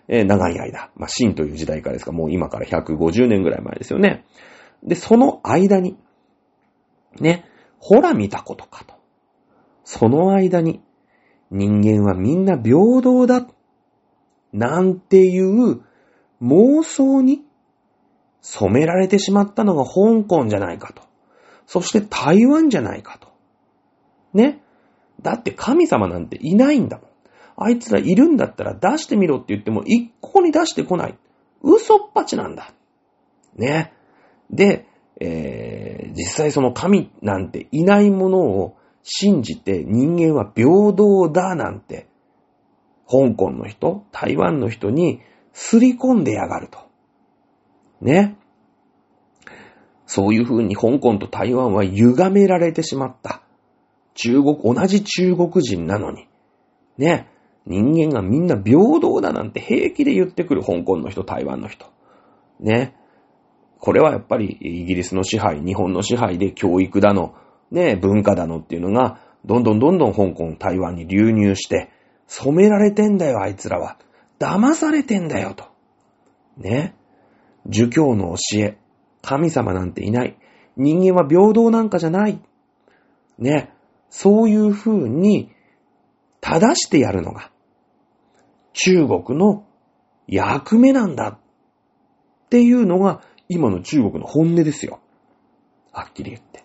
[0.09, 4.25] えー長い間、まあ、清という時代からですか、もう今から150年ぐらい前ですよね。
[4.83, 5.97] で、その間に、
[7.21, 7.45] ね、
[7.79, 8.95] ほら見たことかと。
[9.85, 10.81] その間に、
[11.51, 13.47] 人間はみんな平等だ。
[14.53, 15.81] なんていう
[16.43, 17.43] 妄想に
[18.43, 21.03] 染められてしまったのが香港じゃないかと。
[21.67, 23.32] そして台湾じゃないかと。
[24.35, 24.63] ね。
[25.21, 27.07] だって神様なんていないんだもん。
[27.57, 31.17] あいつらいるんだったら出してみろって言っても一向に出してこない。
[31.63, 32.73] 嘘っぱちなんだ。
[33.57, 33.93] ね。
[34.51, 34.87] で、
[35.21, 42.09] えー、実際その神なんていないものを信じて人間は平等だなんて、
[43.09, 45.21] 香港の人、台湾の人に
[45.53, 46.79] すり込んでやがると。
[48.01, 48.37] ね。
[50.07, 53.43] そういう風に香港と台湾は歪められてしまった。
[54.15, 56.29] 中国、同じ中国人なのに。
[56.99, 57.29] ね。
[57.65, 61.87] 人間がみんな平等だなんて平気で言ってくる香港の人、台湾の人。
[62.61, 62.97] ね。
[63.79, 67.35] これはやっぱりイギリスの支配、日本の支配で教育だの、
[67.71, 71.91] ね、文化だのっていうのが、どんどんどんどん香港、台湾に流入して、
[72.27, 73.99] 染められてんだよ、あいつらは。
[74.39, 75.65] 騙されてんだよ、と。
[76.57, 76.95] ね。
[77.67, 78.79] 儒教の教え、
[79.21, 80.37] 神様なんていない。
[80.77, 82.41] 人間は平等なんかじゃない。
[83.39, 83.73] ね。
[84.15, 85.51] そういう風に、
[86.43, 87.51] 正してやるのが、
[88.75, 89.65] 中国の
[90.27, 95.01] 役目なんだっていうのが、今の中国の本音ですよ。
[95.93, 96.63] はっきり言って。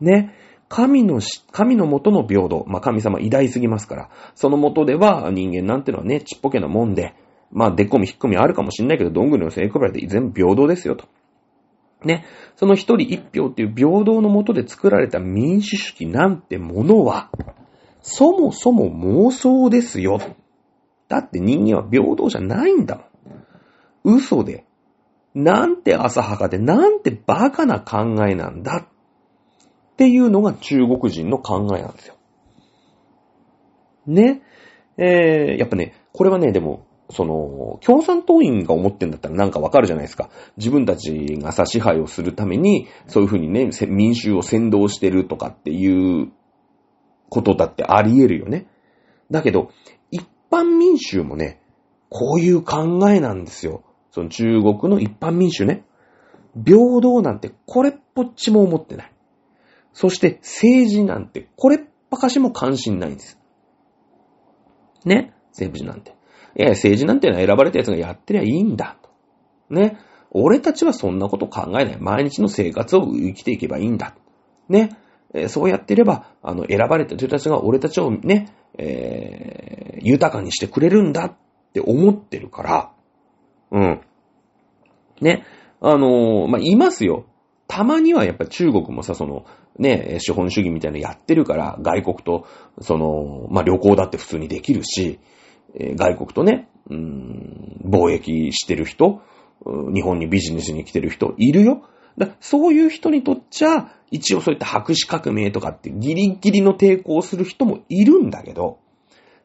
[0.00, 0.34] ね。
[0.70, 2.64] 神のし、神の元の平等。
[2.66, 4.10] まあ、神様偉大すぎますから。
[4.34, 7.14] その元では人間なんてのはね、ちっぽけなもんで、
[7.50, 11.06] まあ、でっこみひっこみあるかもしんないけど、どんぐりの背比べで全部平等ですよと。
[12.06, 12.24] ね。
[12.56, 17.30] その一人一票っていう平等の元で作られた民主主義なんてものは、
[18.00, 18.90] そもそも
[19.26, 20.20] 妄想ですよ。
[21.08, 22.96] だって人間は平等じゃないんだ
[24.04, 24.16] もん。
[24.16, 24.64] 嘘で。
[25.34, 28.86] なんて浅はかで、なんてバカな考えなんだ。
[28.86, 32.16] っていうのが中国人の考えなんですよ。
[34.06, 34.42] ね。
[34.98, 40.30] えー、やっぱね、これはね、でも、その、共産党員が思ってんだったらなんかわかるじゃないですか。
[40.56, 46.32] 自分たちがさ、支配をするために、そういうふうにね、民衆を先導してるとかっていう
[47.28, 48.66] ことだってあり得るよね。
[49.30, 49.70] だけど、
[50.10, 51.60] 一般民衆もね、
[52.08, 53.82] こういう考えなんですよ。
[54.10, 55.84] その中国の一般民衆ね。
[56.54, 59.12] 平等なんてこれっぽっちも思ってない。
[59.94, 63.38] そして政治なんてこれっぱかしも関心ないんです。
[65.06, 65.32] ね？
[65.52, 66.14] 政治なんて。
[66.56, 68.96] いや、政治なんていうのは選ばれた奴がやってりゃいいんだ。
[69.70, 69.98] ね。
[70.30, 71.96] 俺たちはそんなこと考えない。
[71.98, 74.14] 毎日の生活を生きていけばいいんだ。
[74.68, 74.96] ね。
[75.34, 81.34] え、そうやってれば、あの、選ばれた人たちが俺たちをね、えー、豊かにしてくれるんだっ
[81.72, 82.92] て思ってるから、
[83.70, 84.00] うん。
[85.20, 85.44] ね。
[85.80, 87.26] あのー、まあ、いますよ。
[87.66, 89.46] たまにはやっぱ中国もさ、その、
[89.78, 92.46] ね、資本主義みたいなのやってるから、外国と、
[92.80, 95.18] その、まあ、旅行だって普通にできるし、
[95.74, 99.22] え、外国とね、うん、貿易してる人、
[99.94, 101.84] 日本にビジネスに来てる人いるよ。
[102.18, 108.78] だそういう人にとっちゃ、一応そういった白紙革命とかってギリギリの抵抗する人もいるんだけど、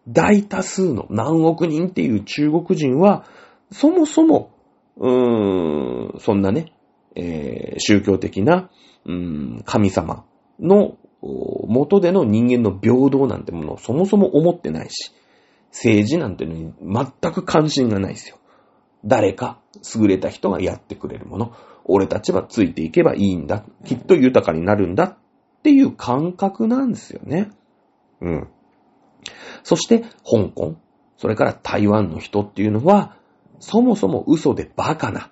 [0.07, 3.25] 大多数の何億人っていう中国人は、
[3.71, 4.51] そもそも、
[4.97, 6.73] うーん、そんなね、
[7.15, 8.69] えー、宗教的な、
[9.05, 10.25] うん、神様
[10.59, 15.11] の元での人間の平等なんてものをそもそも思ってないし、
[15.77, 18.37] 政治なんてのに全く関心がないですよ。
[19.05, 19.59] 誰か
[19.95, 21.53] 優れた人がやってくれるもの。
[21.85, 23.63] 俺たちはついていけばいいんだ。
[23.85, 25.17] きっと豊かになるんだっ
[25.61, 27.51] ていう感覚なんですよね。
[28.21, 28.47] うん。
[29.63, 30.77] そして、香港、
[31.17, 33.15] それから台湾の人っていうのは、
[33.59, 35.31] そもそも嘘でバカな、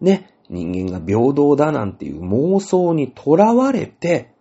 [0.00, 4.32] ね、人間が平等だなんていう妄想にとらわれて、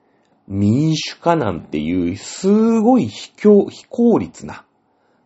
[0.47, 4.65] 民主化なんていうすごい非強、非効率な、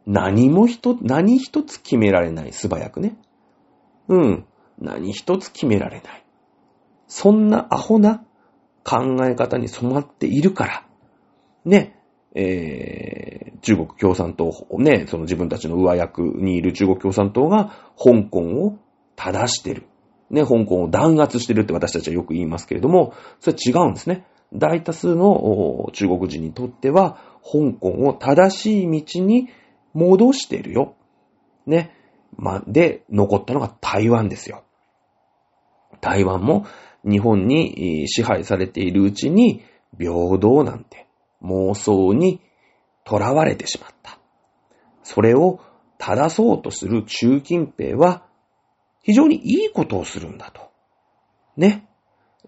[0.08, 3.18] 何も一つ、何一つ決められない、素早くね。
[4.08, 4.46] うん。
[4.80, 6.26] 何一つ決められない。
[7.08, 8.24] そんなアホな
[8.86, 10.86] 考え方に染まっているから、
[11.66, 12.00] ね、
[12.36, 18.78] えー、中国共産党、ね、その自分たちの上役にいる中国共産党が香港を
[19.18, 19.88] 正してる。
[20.30, 24.26] ね、香港を弾圧してるって私たちはよく言いますけれども、それは違うんですね。
[24.54, 29.50] 大多数の中国人にとっては、香港を正しい道に
[29.98, 30.96] 戻してるよ。
[31.66, 31.92] ね。
[32.36, 34.64] ま、で、残ったのが台湾ですよ。
[36.02, 36.68] 台湾も
[37.04, 39.64] 日本に支配されているうちに
[39.98, 41.08] 平等なんて
[41.42, 42.42] 妄想に
[43.08, 44.20] 囚われてしまった。
[45.02, 45.60] それを
[45.98, 48.24] 正そうとする習近平は
[49.02, 50.70] 非常にいいことをするんだと。
[51.56, 51.88] ね。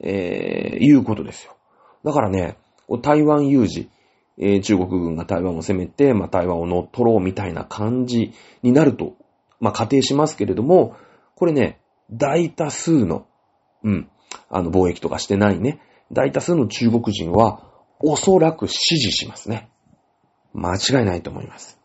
[0.02, 1.58] えー、いうことですよ。
[2.04, 2.58] だからね、
[3.02, 3.90] 台湾有事、
[4.40, 8.34] えー、中国軍が台湾を攻めて、まあ、台湾を乗っ取ろうみたいな感じ
[8.64, 9.16] になると、
[9.60, 10.96] まあ、仮定しますけれども、
[11.36, 11.80] これね、
[12.12, 13.26] 大多数の
[13.84, 14.10] うん。
[14.50, 15.80] あの、貿易とかしてないね。
[16.12, 17.64] 大多数の中国人は、
[18.02, 19.70] おそらく支持しますね。
[20.54, 21.80] 間違いないと思います。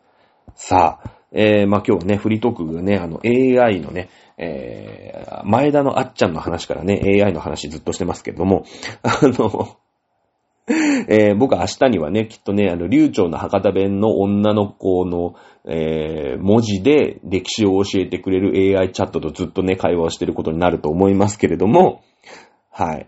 [0.55, 8.65] さあ、えー、まあ、今日はね、フリートークがね、あの、AI のね、えー、前田のあっちゃんの話からね、AI の話ずっとしてますけれども、
[9.03, 9.77] あの、
[11.09, 15.35] えー、僕は明日にはね、きっとね、あの、流暢な博多弁の女の子の、
[15.67, 22.01] えー、文字で歴史を教えてくれる AI チャットとずっとね、会話をしてることになると思いますけれども、
[22.71, 23.07] はい。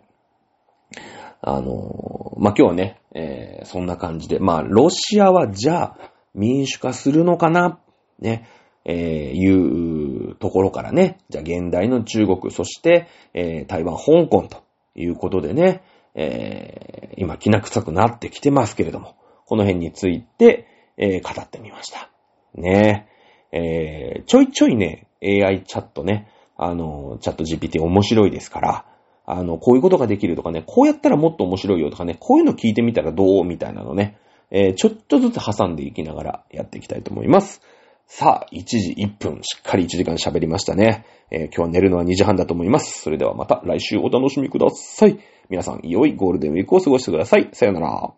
[1.41, 5.99] あのー、まあ、今日はね、え、そんな感じで、まあ、ロシアはじゃあ、
[6.35, 7.79] 民主化するのかな
[8.19, 8.47] ね、
[8.85, 14.63] え、いうところからね、じゃあ現代の中国、そして、え、台湾、香港と
[14.95, 15.83] いうことでね、
[16.17, 19.15] えー、今、きな臭くなってきてますけれども、
[19.45, 22.11] この辺について、えー、語ってみました。
[22.55, 23.07] ね
[23.53, 28.87] えー、ちょいちょいね、AI チャットね、あの、チャット GPT 面白いですから、
[29.27, 34.19] あの、こういうことができるとかね、こうやったらもっと面白いよとかね、こういうの聞いてみたらどうみたいなのね、
[34.51, 37.61] えー、ちょっとずつ挟んでいきながらやっていきたいと思います。
[38.07, 41.05] さあ、1時1分、しっかり1時間喋りましたね。
[41.31, 43.03] えー、今日は寝るのは2時半だと思います。
[43.03, 45.19] それではまた来週お楽しみください。
[45.49, 47.49] 皆さん、良いゴールデンウィークを過ごしてください。
[47.53, 48.13] さよなら。